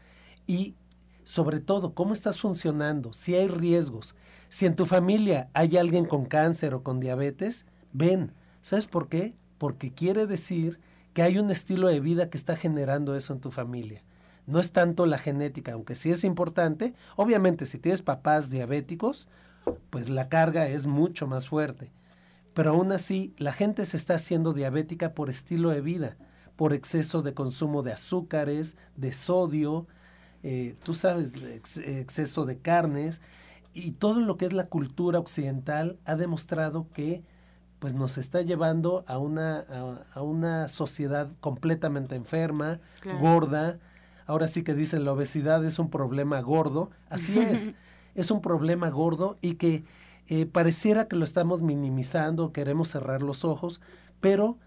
[0.46, 0.74] y
[1.24, 4.14] sobre todo cómo estás funcionando, si hay riesgos.
[4.48, 8.32] Si en tu familia hay alguien con cáncer o con diabetes, ven.
[8.60, 9.34] ¿Sabes por qué?
[9.58, 10.78] Porque quiere decir
[11.12, 14.04] que hay un estilo de vida que está generando eso en tu familia.
[14.46, 16.94] No es tanto la genética, aunque sí es importante.
[17.16, 19.28] Obviamente, si tienes papás diabéticos,
[19.90, 21.92] pues la carga es mucho más fuerte.
[22.52, 26.16] Pero aún así, la gente se está haciendo diabética por estilo de vida,
[26.56, 29.88] por exceso de consumo de azúcares, de sodio,
[30.46, 31.32] eh, tú sabes,
[31.86, 33.22] exceso de carnes
[33.72, 37.24] y todo lo que es la cultura occidental ha demostrado que
[37.78, 39.64] pues nos está llevando a una,
[40.12, 42.80] a, una sociedad completamente enferma,
[43.22, 43.78] gorda.
[44.26, 46.90] Ahora sí que dicen la obesidad es un problema gordo.
[47.08, 47.72] Así es,
[48.14, 49.84] es un problema gordo y que
[50.26, 53.80] eh, pareciera que lo estamos minimizando, queremos cerrar los ojos,
[54.20, 54.58] pero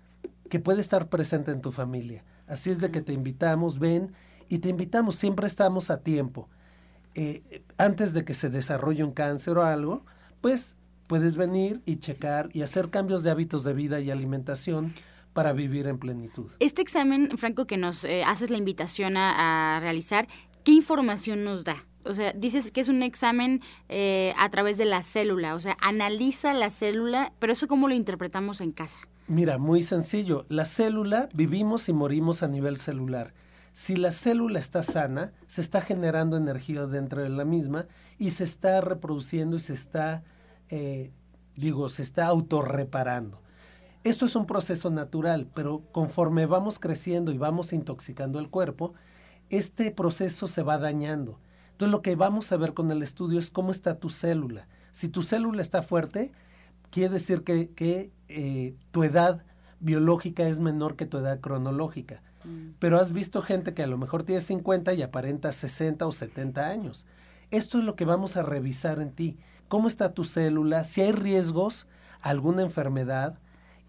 [0.49, 2.25] que puede estar presente en tu familia.
[2.47, 4.13] Así es de que te invitamos, ven
[4.49, 6.49] y te invitamos, siempre estamos a tiempo.
[7.15, 10.05] Eh, antes de que se desarrolle un cáncer o algo,
[10.41, 10.75] pues
[11.07, 14.93] puedes venir y checar y hacer cambios de hábitos de vida y alimentación
[15.33, 16.47] para vivir en plenitud.
[16.59, 20.27] Este examen, Franco, que nos eh, haces la invitación a, realizar,
[20.63, 21.85] ¿qué información nos da?
[22.05, 25.77] O sea, dices que es un examen eh, a través de la célula, o sea,
[25.81, 28.99] analiza la célula, pero eso cómo lo interpretamos en casa.
[29.27, 30.45] Mira, muy sencillo.
[30.49, 33.33] La célula, vivimos y morimos a nivel celular.
[33.77, 37.85] Si la célula está sana, se está generando energía dentro de la misma
[38.17, 40.23] y se está reproduciendo y se está,
[40.69, 41.11] eh,
[41.55, 43.39] digo, se está autorreparando.
[44.03, 48.95] Esto es un proceso natural, pero conforme vamos creciendo y vamos intoxicando el cuerpo,
[49.51, 51.39] este proceso se va dañando.
[51.73, 54.67] Entonces lo que vamos a ver con el estudio es cómo está tu célula.
[54.89, 56.31] Si tu célula está fuerte,
[56.89, 59.45] quiere decir que, eh, tu edad
[59.79, 62.23] biológica es menor que tu edad cronológica.
[62.47, 62.75] Mm.
[62.79, 66.67] Pero has visto gente que a lo mejor tiene 50 y aparenta 60 o 70
[66.67, 67.05] años.
[67.51, 69.37] Esto es lo que vamos a revisar en ti.
[69.67, 70.83] ¿Cómo está tu célula?
[70.83, 71.87] Si hay riesgos,
[72.21, 73.39] alguna enfermedad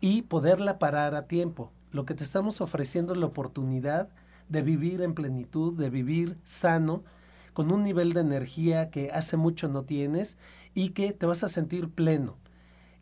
[0.01, 1.73] y poderla parar a tiempo.
[1.91, 4.11] Lo que te estamos ofreciendo es la oportunidad
[4.49, 7.05] de vivir en plenitud, de vivir sano,
[7.53, 10.37] con un nivel de energía que hace mucho no tienes
[10.75, 12.37] y que te vas a sentir pleno.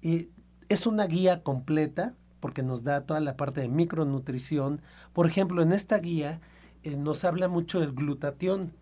[0.00, 0.30] Y
[0.68, 4.80] es una guía completa porque nos da toda la parte de micronutrición.
[5.12, 6.40] Por ejemplo, en esta guía
[6.82, 8.72] eh, nos habla mucho del glutatión.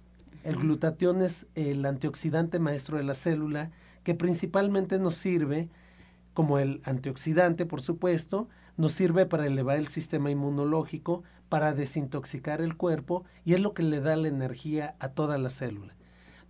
[0.43, 3.71] El glutatión es el antioxidante maestro de la célula
[4.03, 5.71] que principalmente nos sirve
[6.35, 12.77] como el antioxidante, por supuesto, nos sirve para elevar el sistema inmunológico, para desintoxicar el
[12.77, 15.95] cuerpo y es lo que le da la energía a toda la célula.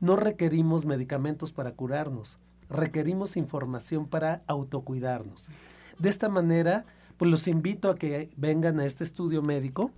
[0.01, 2.39] No requerimos medicamentos para curarnos,
[2.69, 5.51] requerimos información para autocuidarnos.
[5.99, 6.85] De esta manera,
[7.17, 9.93] pues los invito a que vengan a este estudio médico.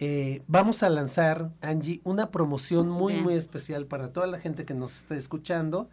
[0.00, 4.74] Eh, vamos a lanzar, Angie, una promoción muy, muy especial para toda la gente que
[4.74, 5.88] nos está escuchando.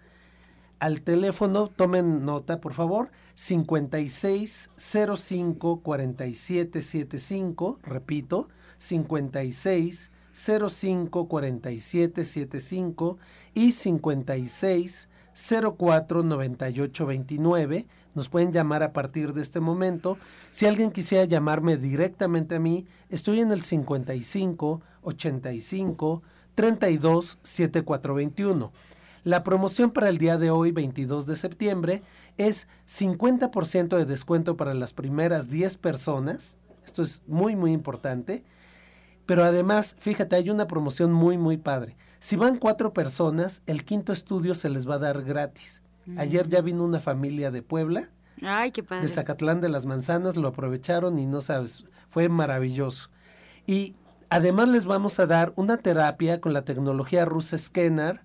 [0.80, 13.18] Al teléfono, tomen nota, por favor, 5605 4775, repito, 5605 4775
[13.54, 15.08] y 56
[15.78, 20.18] 04 98 29 Nos pueden llamar a partir de este momento.
[20.50, 26.24] Si alguien quisiera llamarme directamente a mí, estoy en el 55 85
[26.56, 28.72] 32 7421.
[29.26, 32.04] La promoción para el día de hoy, 22 de septiembre,
[32.38, 36.58] es 50% de descuento para las primeras 10 personas.
[36.86, 38.44] Esto es muy, muy importante.
[39.26, 41.98] Pero además, fíjate, hay una promoción muy, muy padre.
[42.20, 45.82] Si van cuatro personas, el quinto estudio se les va a dar gratis.
[46.18, 48.10] Ayer ya vino una familia de Puebla.
[48.42, 49.04] Ay, qué padre.
[49.04, 53.10] De Zacatlán de las Manzanas, lo aprovecharon y no sabes, fue maravilloso.
[53.66, 53.96] Y
[54.30, 58.22] además les vamos a dar una terapia con la tecnología rusa Scanner,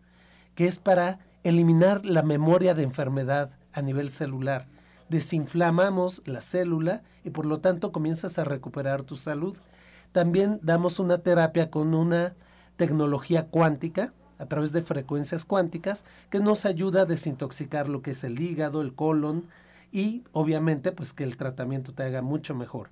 [0.55, 4.66] que es para eliminar la memoria de enfermedad a nivel celular.
[5.09, 9.57] Desinflamamos la célula y por lo tanto comienzas a recuperar tu salud.
[10.12, 12.35] También damos una terapia con una
[12.76, 18.24] tecnología cuántica a través de frecuencias cuánticas que nos ayuda a desintoxicar lo que es
[18.24, 19.45] el hígado, el colon
[19.93, 22.88] y obviamente pues que el tratamiento te haga mucho mejor.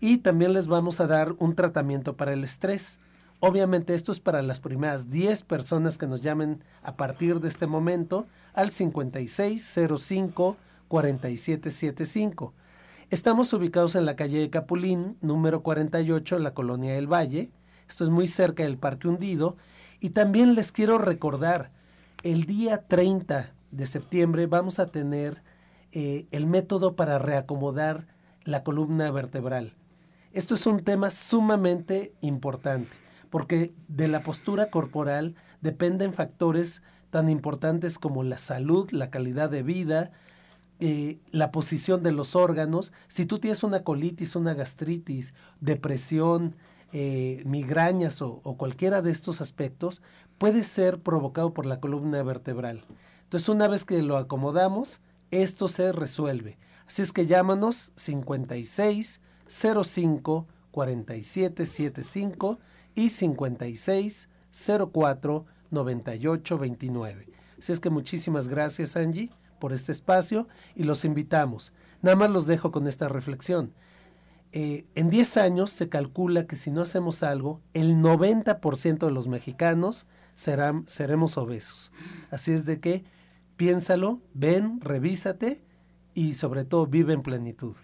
[0.00, 2.98] Y también les vamos a dar un tratamiento para el estrés.
[3.40, 7.66] Obviamente esto es para las primeras 10 personas que nos llamen a partir de este
[7.66, 10.56] momento al 5605
[10.88, 12.54] 4775.
[13.10, 17.50] Estamos ubicados en la calle de Capulín, número 48, en la colonia del Valle.
[17.88, 19.56] Esto es muy cerca del Parque Hundido.
[20.00, 21.70] Y también les quiero recordar,
[22.22, 25.42] el día 30 de septiembre vamos a tener
[25.92, 28.06] eh, el método para reacomodar
[28.44, 29.74] la columna vertebral.
[30.32, 32.90] Esto es un tema sumamente importante,
[33.30, 39.62] porque de la postura corporal dependen factores tan importantes como la salud, la calidad de
[39.62, 40.12] vida,
[40.78, 42.92] eh, la posición de los órganos.
[43.06, 46.54] Si tú tienes una colitis, una gastritis, depresión,
[46.92, 50.02] eh, migrañas o, o, cualquiera de estos aspectos,
[50.38, 52.84] puede ser provocado por la columna vertebral.
[53.24, 56.58] Entonces, una vez que lo acomodamos, esto se resuelve.
[56.86, 62.58] Así es que llámanos 56 05 47 75
[62.94, 64.28] y 56
[64.92, 67.28] 04 98 29.
[67.58, 71.72] Así es que muchísimas gracias, Angie por este espacio y los invitamos.
[72.02, 73.72] Nada más los dejo con esta reflexión.
[74.52, 79.28] Eh, en 10 años se calcula que si no hacemos algo, el 90% de los
[79.28, 81.92] mexicanos serán, seremos obesos.
[82.30, 83.04] Así es de que
[83.56, 85.62] piénsalo, ven, revísate
[86.14, 87.74] y sobre todo vive en plenitud.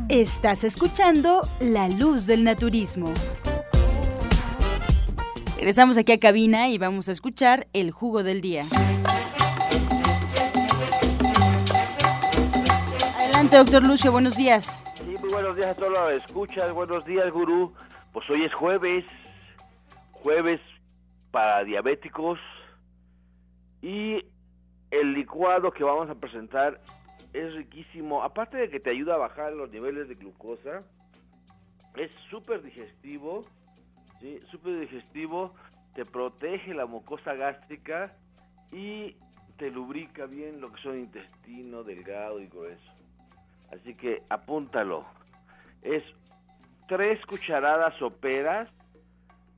[0.09, 3.13] Estás escuchando La Luz del Naturismo.
[5.65, 8.65] Regresamos aquí a cabina y vamos a escuchar el jugo del día.
[13.19, 14.85] Adelante, doctor Lucio, buenos días.
[14.97, 17.73] Sí, muy buenos días a todos los escuchas, buenos días, gurú.
[18.13, 19.07] Pues hoy es jueves,
[20.13, 20.61] jueves
[21.31, 22.39] para diabéticos
[23.81, 24.23] y
[24.91, 26.79] el licuado que vamos a presentar
[27.33, 28.23] es riquísimo.
[28.23, 30.83] Aparte de que te ayuda a bajar los niveles de glucosa,
[31.97, 33.47] es súper digestivo
[34.25, 34.41] ¿sí?
[34.51, 35.55] súper digestivo,
[35.95, 38.17] te protege la mucosa gástrica
[38.73, 39.17] y
[39.59, 42.93] te lubrica bien lo que son intestino delgado y grueso.
[43.71, 45.05] Así que apúntalo.
[45.83, 46.03] Es
[46.89, 48.69] tres cucharadas soperas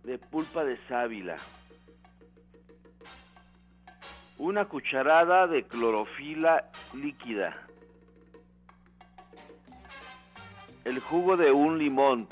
[0.02, 1.36] de pulpa de sábila.
[4.38, 7.56] Una cucharada de clorofila líquida.
[10.84, 12.28] El jugo de un limón.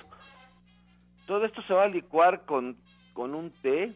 [1.27, 2.77] Todo esto se va a licuar con,
[3.13, 3.93] con un té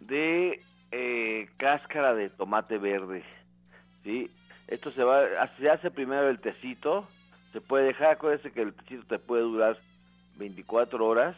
[0.00, 0.60] de
[0.90, 3.24] eh, cáscara de tomate verde.
[4.02, 4.30] ¿sí?
[4.68, 5.22] Esto se va,
[5.58, 7.06] se hace primero el tecito,
[7.52, 9.78] se puede dejar, acuérdense que el tecito te puede durar
[10.36, 11.36] 24 horas.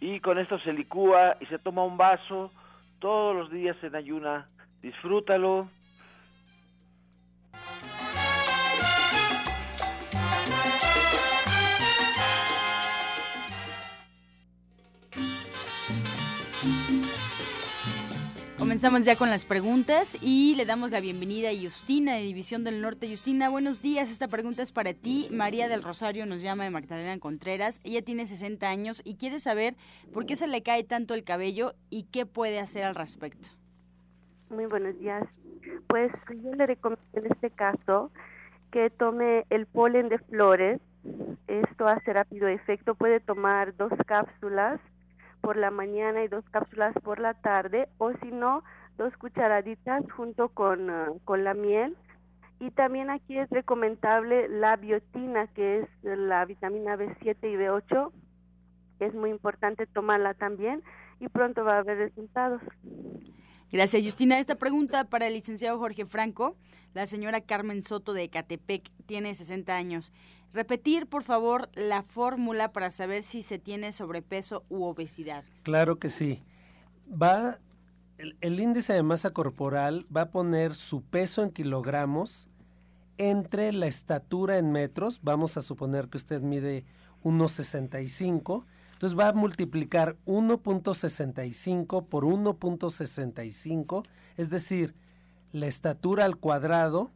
[0.00, 2.50] Y con esto se licúa y se toma un vaso
[2.98, 4.48] todos los días en ayuna.
[4.82, 5.68] Disfrútalo.
[18.82, 22.80] Comenzamos ya con las preguntas y le damos la bienvenida a Justina de División del
[22.80, 23.08] Norte.
[23.08, 24.10] Justina, buenos días.
[24.10, 25.28] Esta pregunta es para ti.
[25.30, 27.80] María del Rosario nos llama de Magdalena Contreras.
[27.84, 29.76] Ella tiene 60 años y quiere saber
[30.12, 33.50] por qué se le cae tanto el cabello y qué puede hacer al respecto.
[34.50, 35.28] Muy buenos días.
[35.86, 36.10] Pues
[36.42, 38.10] yo le recomiendo en este caso
[38.72, 40.80] que tome el polen de flores.
[41.46, 42.96] Esto hace rápido efecto.
[42.96, 44.80] Puede tomar dos cápsulas
[45.42, 48.64] por la mañana y dos cápsulas por la tarde, o si no,
[48.96, 51.94] dos cucharaditas junto con, ah, con la miel.
[52.60, 58.12] Y también aquí es recomendable la biotina, que es la vitamina B7 y B8,
[58.98, 60.82] que es muy importante tomarla también
[61.18, 62.62] y pronto va a haber resultados.
[63.72, 64.38] Gracias, Justina.
[64.38, 66.56] Esta pregunta para el licenciado Jorge Franco.
[66.92, 70.12] La señora Carmen Soto de Ecatepec tiene 60 años.
[70.52, 75.44] Repetir, por favor, la fórmula para saber si se tiene sobrepeso u obesidad.
[75.62, 76.42] Claro que sí.
[77.10, 77.60] Va
[78.18, 82.50] el, el, índice de masa corporal va a poner su peso en kilogramos
[83.16, 85.20] entre la estatura en metros.
[85.22, 86.84] Vamos a suponer que usted mide
[87.24, 88.66] 1,65
[89.02, 94.04] entonces va a multiplicar 1.65 por 1.65,
[94.36, 94.94] es decir,
[95.50, 97.10] la estatura al cuadrado,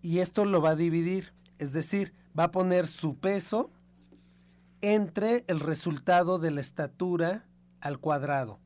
[0.00, 3.70] y esto lo va a dividir, es decir, va a poner su peso
[4.80, 7.44] entre el resultado de la estatura
[7.82, 8.60] al cuadrado.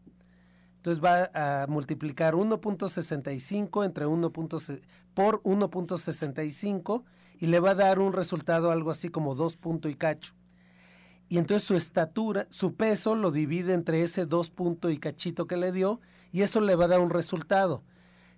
[0.76, 4.30] Entonces va a multiplicar 1.65 entre 1.
[4.30, 7.02] por 1.65
[7.40, 10.34] y le va a dar un resultado algo así como 2 punto y cacho
[11.32, 15.56] y entonces su estatura, su peso lo divide entre ese dos punto y cachito que
[15.56, 15.98] le dio
[16.30, 17.82] y eso le va a dar un resultado.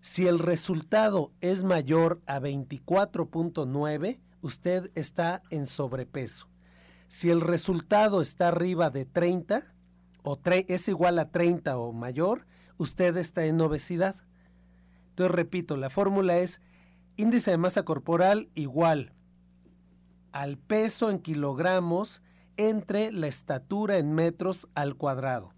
[0.00, 6.46] Si el resultado es mayor a 24.9, usted está en sobrepeso.
[7.08, 9.74] Si el resultado está arriba de 30
[10.22, 14.14] o es igual a 30 o mayor, usted está en obesidad.
[15.08, 16.60] Entonces repito, la fórmula es
[17.16, 19.14] índice de masa corporal igual
[20.30, 22.22] al peso en kilogramos
[22.56, 25.54] entre la estatura en metros al cuadrado.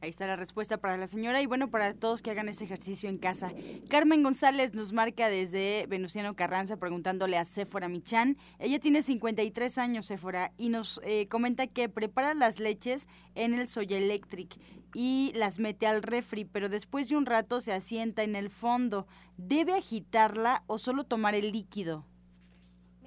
[0.00, 3.08] Ahí está la respuesta para la señora y bueno, para todos que hagan ese ejercicio
[3.08, 3.50] en casa.
[3.88, 8.36] Carmen González nos marca desde Venustiano Carranza preguntándole a Sephora Michan.
[8.60, 13.66] Ella tiene 53 años, Sephora, y nos eh, comenta que prepara las leches en el
[13.66, 14.56] Soya Electric
[14.94, 19.08] y las mete al refri, pero después de un rato se asienta en el fondo.
[19.36, 22.06] ¿Debe agitarla o solo tomar el líquido?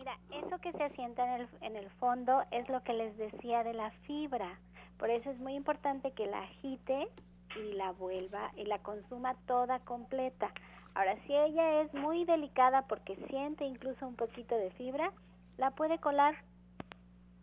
[0.01, 3.63] Mira, eso que se asienta en el, en el fondo es lo que les decía
[3.63, 4.57] de la fibra.
[4.97, 7.07] Por eso es muy importante que la agite
[7.55, 10.51] y la vuelva y la consuma toda completa.
[10.95, 15.13] Ahora, si ella es muy delicada porque siente incluso un poquito de fibra,
[15.59, 16.33] la puede colar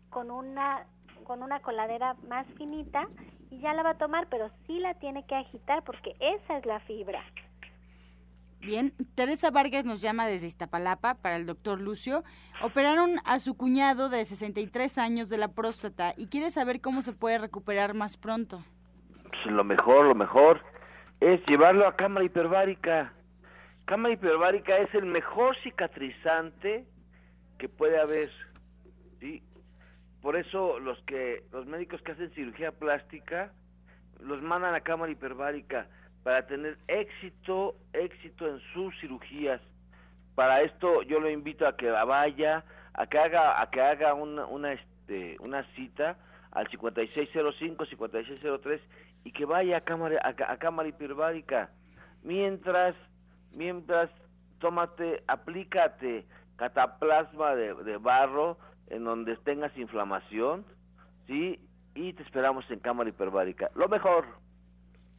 [0.09, 0.85] con una
[1.23, 3.07] con una coladera más finita
[3.51, 6.65] y ya la va a tomar, pero sí la tiene que agitar porque esa es
[6.65, 7.23] la fibra.
[8.61, 12.23] Bien, Teresa Vargas nos llama desde Iztapalapa para el doctor Lucio.
[12.61, 17.13] Operaron a su cuñado de 63 años de la próstata y quiere saber cómo se
[17.13, 18.63] puede recuperar más pronto.
[19.29, 20.61] Pues lo mejor, lo mejor
[21.21, 23.13] es llevarlo a cámara hiperbárica.
[23.85, 26.85] Cámara hiperbárica es el mejor cicatrizante
[27.57, 28.29] que puede haber.
[30.21, 33.53] Por eso los que los médicos que hacen cirugía plástica
[34.19, 35.87] los mandan a cámara hiperbárica
[36.23, 39.61] para tener éxito, éxito en sus cirugías.
[40.35, 42.63] Para esto yo lo invito a que vaya,
[42.93, 46.17] a que haga, a que haga una, una, este, una cita
[46.51, 48.81] al 5605, 5603
[49.23, 51.69] y que vaya a cámara, a, cámara hiperbárica.
[52.23, 52.95] Mientras,
[53.51, 54.09] mientras,
[54.59, 56.25] tómate, aplícate
[56.57, 58.57] cataplasma de, de barro
[58.87, 60.65] en donde tengas inflamación,
[61.25, 61.59] ¿sí?
[61.95, 63.71] Y te esperamos en cámara hiperbárica.
[63.75, 64.25] Lo mejor.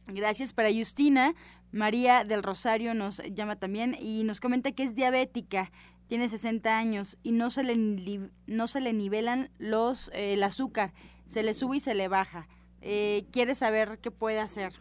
[0.07, 1.33] Gracias para Justina.
[1.71, 5.71] María del Rosario nos llama también y nos comenta que es diabética,
[6.07, 10.91] tiene 60 años y no se le, no se le nivelan los, eh, el azúcar,
[11.25, 12.47] se le sube y se le baja.
[12.81, 14.73] Eh, ¿Quiere saber qué puede hacer?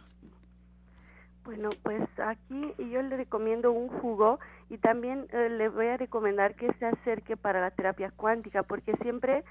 [1.44, 6.54] Bueno, pues aquí yo le recomiendo un jugo y también eh, le voy a recomendar
[6.54, 9.44] que se acerque para la terapia cuántica porque siempre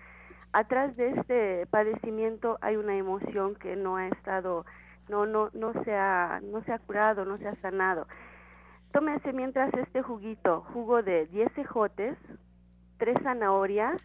[0.51, 4.65] atrás de este padecimiento hay una emoción que no ha estado
[5.09, 8.07] no, no, no se ha, no se ha curado, no se ha sanado.
[8.91, 12.17] Tómese mientras este juguito, jugo de 10 ejotes,
[12.97, 14.01] 3 zanahorias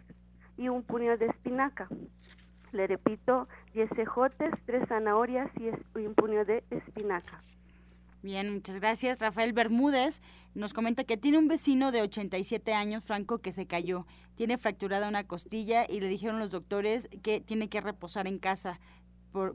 [0.56, 1.88] y un puño de espinaca.
[2.72, 7.40] Le repito, 10 ejotes, 3 zanahorias y un puño de espinaca.
[8.24, 9.20] Bien, muchas gracias.
[9.20, 10.22] Rafael Bermúdez
[10.54, 14.06] nos comenta que tiene un vecino de 87 años, Franco, que se cayó.
[14.34, 18.80] Tiene fracturada una costilla y le dijeron los doctores que tiene que reposar en casa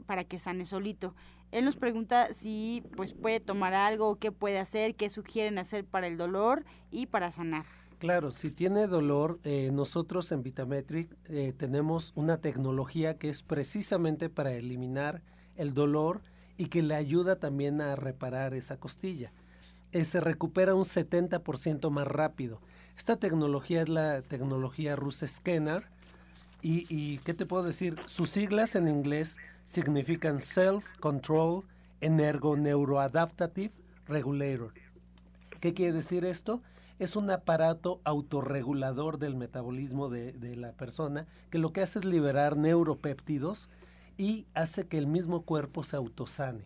[0.06, 1.14] para que sane solito.
[1.52, 6.06] Él nos pregunta si pues puede tomar algo, qué puede hacer, qué sugieren hacer para
[6.06, 7.64] el dolor y para sanar.
[7.98, 14.30] Claro, si tiene dolor, eh, nosotros en Vitametric eh, tenemos una tecnología que es precisamente
[14.30, 15.22] para eliminar
[15.56, 16.22] el dolor
[16.56, 19.32] y que le ayuda también a reparar esa costilla.
[19.92, 22.62] Eh, se recupera un 70% más rápido.
[22.96, 25.84] Esta tecnología es la tecnología Rus Scanner
[26.62, 27.96] Y, y ¿qué te puedo decir?
[28.06, 31.64] Sus siglas en inglés significan Self Control
[32.00, 33.72] Energo Neuroadaptative
[34.06, 34.72] Regulator.
[35.60, 36.62] ¿Qué quiere decir esto?
[36.98, 42.04] Es un aparato autorregulador del metabolismo de, de la persona que lo que hace es
[42.04, 43.68] liberar neuropéptidos
[44.18, 46.64] y hace que el mismo cuerpo se autosane.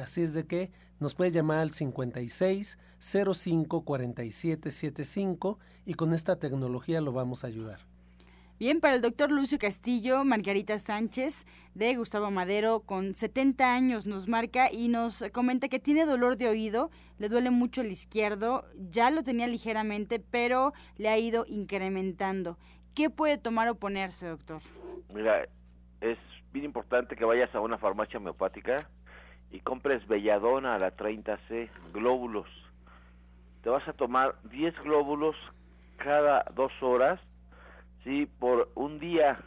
[0.00, 0.70] Así es de que
[1.00, 7.46] nos puede llamar al 56 05 47 75 y con esta tecnología lo vamos a
[7.46, 7.89] ayudar.
[8.60, 14.28] Bien, para el doctor Lucio Castillo, Margarita Sánchez de Gustavo Madero, con 70 años, nos
[14.28, 19.10] marca y nos comenta que tiene dolor de oído, le duele mucho el izquierdo, ya
[19.10, 22.58] lo tenía ligeramente, pero le ha ido incrementando.
[22.94, 24.60] ¿Qué puede tomar o ponerse, doctor?
[25.10, 25.48] Mira,
[26.02, 26.18] es
[26.52, 28.90] bien importante que vayas a una farmacia homeopática
[29.50, 32.48] y compres Belladona a la 30C, glóbulos.
[33.62, 35.34] Te vas a tomar 10 glóbulos
[35.96, 37.20] cada dos horas
[38.04, 39.38] sí, por un día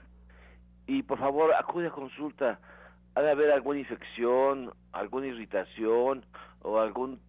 [0.88, 2.60] y por favor acude a consulta.
[3.16, 6.26] Ha de haber alguna infección, alguna irritación
[6.62, 7.20] o algún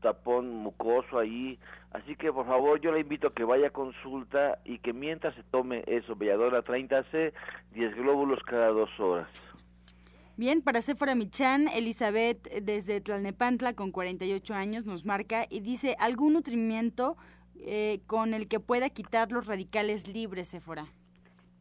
[0.00, 1.58] tapón mucoso ahí.
[1.92, 5.34] Así que por favor yo le invito a que vaya a consulta y que mientras
[5.34, 7.32] se tome eso, Belladona 30C,
[7.72, 9.28] 10 glóbulos cada dos horas.
[10.36, 16.34] Bien, para Sephora Michan, Elizabeth desde Tlalnepantla con 48 años nos marca y dice algún
[16.34, 17.16] nutrimiento
[17.60, 20.86] eh, con el que pueda quitar los radicales libres, Sephora?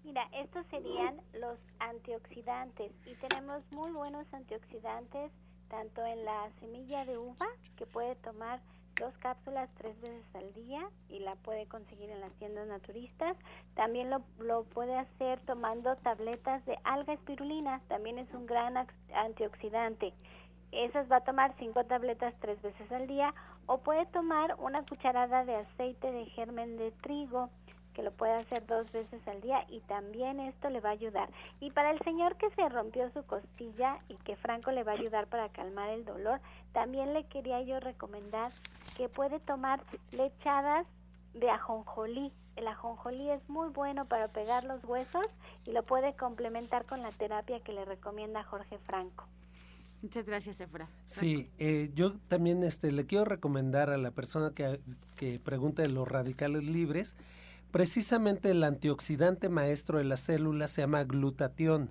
[0.04, 5.32] Mira, estos serían los antioxidantes y tenemos muy buenos antioxidantes
[5.70, 8.62] tanto en la semilla de uva, que puede tomar
[9.00, 13.38] dos cápsulas tres veces al día y la puede conseguir en las tiendas naturistas.
[13.76, 20.14] También lo, lo puede hacer tomando tabletas de alga espirulina, también es un gran antioxidante.
[20.72, 23.34] Esas va a tomar cinco tabletas tres veces al día
[23.68, 27.50] o puede tomar una cucharada de aceite de germen de trigo
[27.94, 31.30] que lo puede hacer dos veces al día y también esto le va a ayudar.
[31.60, 34.96] Y para el señor que se rompió su costilla y que Franco le va a
[34.96, 36.40] ayudar para calmar el dolor,
[36.74, 38.52] también le quería yo recomendar
[38.96, 40.86] que puede tomar lechadas
[41.34, 42.32] de ajonjolí.
[42.56, 45.26] El ajonjolí es muy bueno para pegar los huesos
[45.66, 49.26] y lo puede complementar con la terapia que le recomienda Jorge Franco.
[50.02, 50.90] Muchas gracias, Efra.
[51.06, 54.80] Sí, eh, yo también este, le quiero recomendar a la persona que,
[55.16, 57.16] que pregunta de los radicales libres,
[57.72, 61.90] precisamente el antioxidante maestro de la célula se llama glutatión.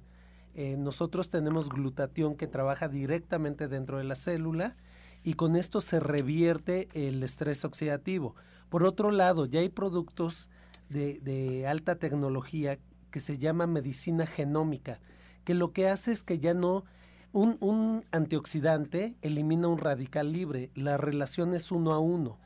[0.54, 4.76] Eh, nosotros tenemos glutatión que trabaja directamente dentro de la célula
[5.24, 8.36] y con esto se revierte el estrés oxidativo.
[8.70, 10.48] Por otro lado, ya hay productos
[10.88, 12.78] de, de alta tecnología
[13.10, 15.00] que se llama medicina genómica,
[15.44, 16.84] que lo que hace es que ya no
[17.32, 22.38] un, antioxidante elimina un radical libre, la relación es uno a uno.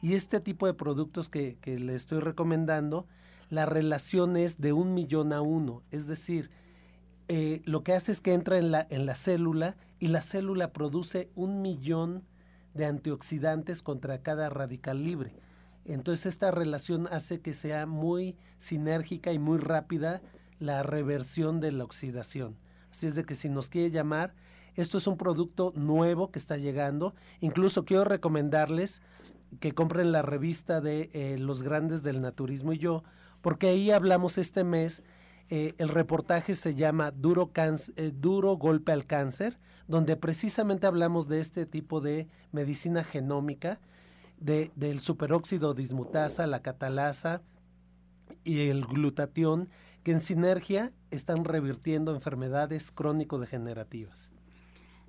[0.00, 3.06] Y este tipo de productos que, le estoy recomendando,
[3.50, 5.82] la relación es de un millón a uno.
[5.90, 6.50] Es decir,
[7.28, 10.72] eh, lo que hace es que entra en la, en la célula y la célula
[10.72, 12.24] produce un millón
[12.74, 15.34] de antioxidantes contra cada radical libre.
[15.84, 20.20] Entonces esta relación hace que sea muy sinérgica y muy rápida
[20.58, 22.56] la reversión de la oxidación.
[22.90, 24.34] Así es de que si nos quiere llamar,
[24.74, 27.14] esto es un producto nuevo que está llegando.
[27.40, 29.02] Incluso quiero recomendarles
[29.60, 33.02] que compren la revista de eh, Los Grandes del Naturismo y yo,
[33.40, 35.02] porque ahí hablamos este mes,
[35.50, 41.40] eh, el reportaje se llama Duro, eh, Duro Golpe al Cáncer, donde precisamente hablamos de
[41.40, 43.80] este tipo de medicina genómica,
[44.38, 47.42] de, del superóxido dismutasa, la catalasa
[48.44, 49.70] y el glutatión,
[50.08, 54.32] que en sinergia están revirtiendo enfermedades crónico-degenerativas.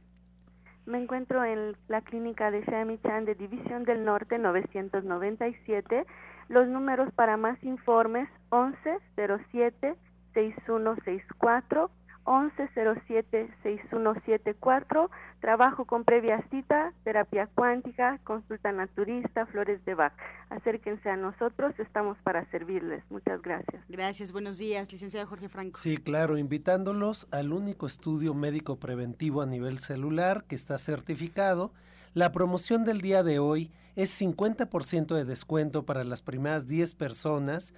[0.86, 6.06] Me encuentro en la clínica de Chan de División del Norte 997.
[6.48, 9.96] Los números para más informes 1107
[10.32, 11.90] 6164
[12.26, 15.08] 1107-6174,
[15.40, 20.12] trabajo con previa cita, terapia cuántica, consulta naturista, flores de Bach.
[20.50, 23.02] Acérquense a nosotros, estamos para servirles.
[23.10, 23.82] Muchas gracias.
[23.88, 25.78] Gracias, buenos días, licenciado Jorge Franco.
[25.78, 31.72] Sí, claro, invitándolos al único estudio médico preventivo a nivel celular que está certificado.
[32.12, 37.72] La promoción del día de hoy es 50% de descuento para las primeras 10 personas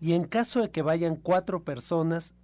[0.00, 2.34] y en caso de que vayan cuatro personas,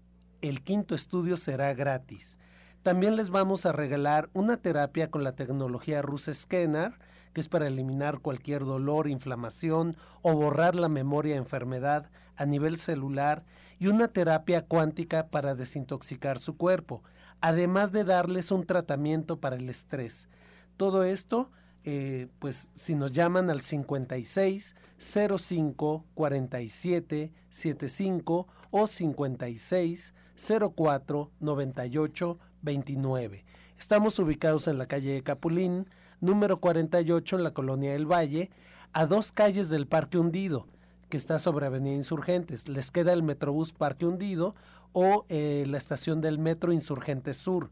[0.42, 2.38] el quinto estudio será gratis.
[2.82, 6.92] También les vamos a regalar una terapia con la tecnología Rus Scanner,
[7.32, 12.76] que es para eliminar cualquier dolor, inflamación o borrar la memoria de enfermedad a nivel
[12.76, 13.44] celular
[13.78, 17.02] y una terapia cuántica para desintoxicar su cuerpo,
[17.40, 20.28] además de darles un tratamiento para el estrés.
[20.76, 21.50] Todo esto,
[21.84, 33.44] eh, pues si nos llaman al 56 05 47 75 o 56 04 98 29.
[33.78, 35.86] Estamos ubicados en la calle de Capulín,
[36.20, 38.50] número 48 en la colonia del Valle,
[38.92, 40.66] a dos calles del Parque Hundido,
[41.08, 42.68] que está sobre Avenida Insurgentes.
[42.68, 44.54] Les queda el Metrobús Parque Hundido
[44.92, 47.70] o eh, la estación del Metro Insurgentes Sur.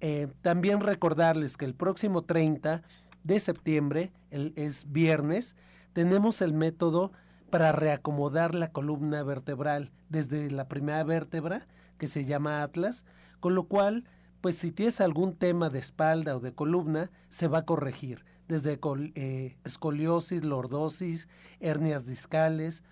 [0.00, 2.82] Eh, también recordarles que el próximo 30
[3.22, 5.56] de septiembre, el, es viernes,
[5.92, 7.12] tenemos el método
[7.50, 11.66] para reacomodar la columna vertebral desde la primera vértebra
[11.98, 13.04] que se llama Atlas,
[13.40, 14.04] con lo cual,
[14.40, 18.78] pues si tienes algún tema de espalda o de columna, se va a corregir, desde
[19.14, 21.28] eh, escoliosis, lordosis,
[21.60, 22.82] hernias discales,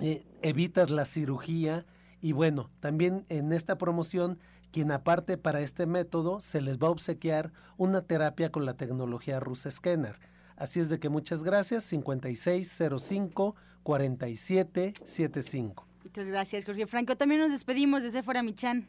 [0.00, 1.86] eh, evitas la cirugía
[2.20, 4.38] y bueno, también en esta promoción,
[4.70, 9.40] quien aparte para este método se les va a obsequiar una terapia con la tecnología
[9.40, 10.18] Rus Scanner.
[10.56, 15.87] Así es de que muchas gracias, 5605 4775.
[16.08, 17.16] Muchas gracias, Jorge Franco.
[17.16, 18.88] También nos despedimos de Sephora Michan.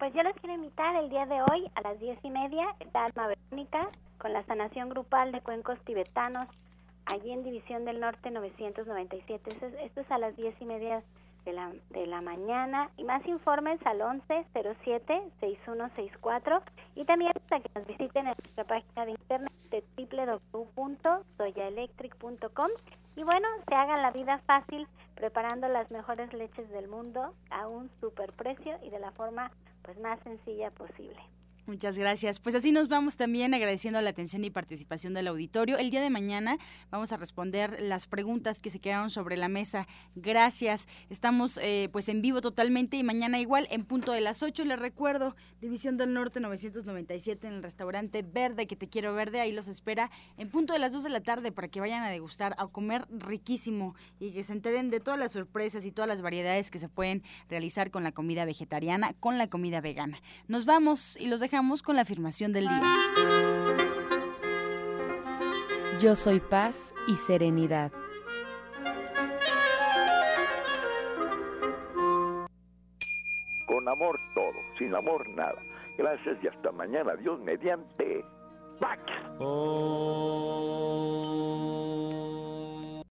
[0.00, 3.04] Pues yo los quiero invitar el día de hoy a las diez y media, está
[3.04, 3.88] Alma Verónica
[4.18, 6.48] con la sanación grupal de cuencos tibetanos,
[7.06, 9.48] allí en División del Norte 997.
[9.80, 11.04] Esto es, a las diez y media
[11.44, 12.90] de la, de la mañana.
[12.96, 16.62] Y más informes al 1107-6164
[16.96, 22.70] y también para que nos visiten en nuestra página de internet de www.soyaelectric.com
[23.16, 27.90] y bueno, se hagan la vida fácil preparando las mejores leches del mundo a un
[28.00, 29.50] super precio y de la forma
[29.82, 31.20] pues más sencilla posible.
[31.70, 32.40] Muchas gracias.
[32.40, 35.78] Pues así nos vamos también agradeciendo la atención y participación del auditorio.
[35.78, 36.58] El día de mañana
[36.90, 39.86] vamos a responder las preguntas que se quedaron sobre la mesa.
[40.16, 40.88] Gracias.
[41.10, 44.64] Estamos eh, pues en vivo totalmente y mañana igual en punto de las 8.
[44.64, 49.40] Les recuerdo, División del Norte 997 en el restaurante Verde, que te quiero verde.
[49.40, 52.10] Ahí los espera en punto de las 2 de la tarde para que vayan a
[52.10, 56.20] degustar, a comer riquísimo y que se enteren de todas las sorpresas y todas las
[56.20, 60.20] variedades que se pueden realizar con la comida vegetariana, con la comida vegana.
[60.48, 62.82] Nos vamos y los dejamos con la afirmación del día.
[66.00, 67.92] Yo soy paz y serenidad.
[73.66, 75.60] Con amor todo, sin amor nada.
[75.98, 77.14] Gracias y hasta mañana.
[77.16, 78.24] Dios mediante.
[78.80, 79.02] Pax.
[79.38, 80.70] Oh.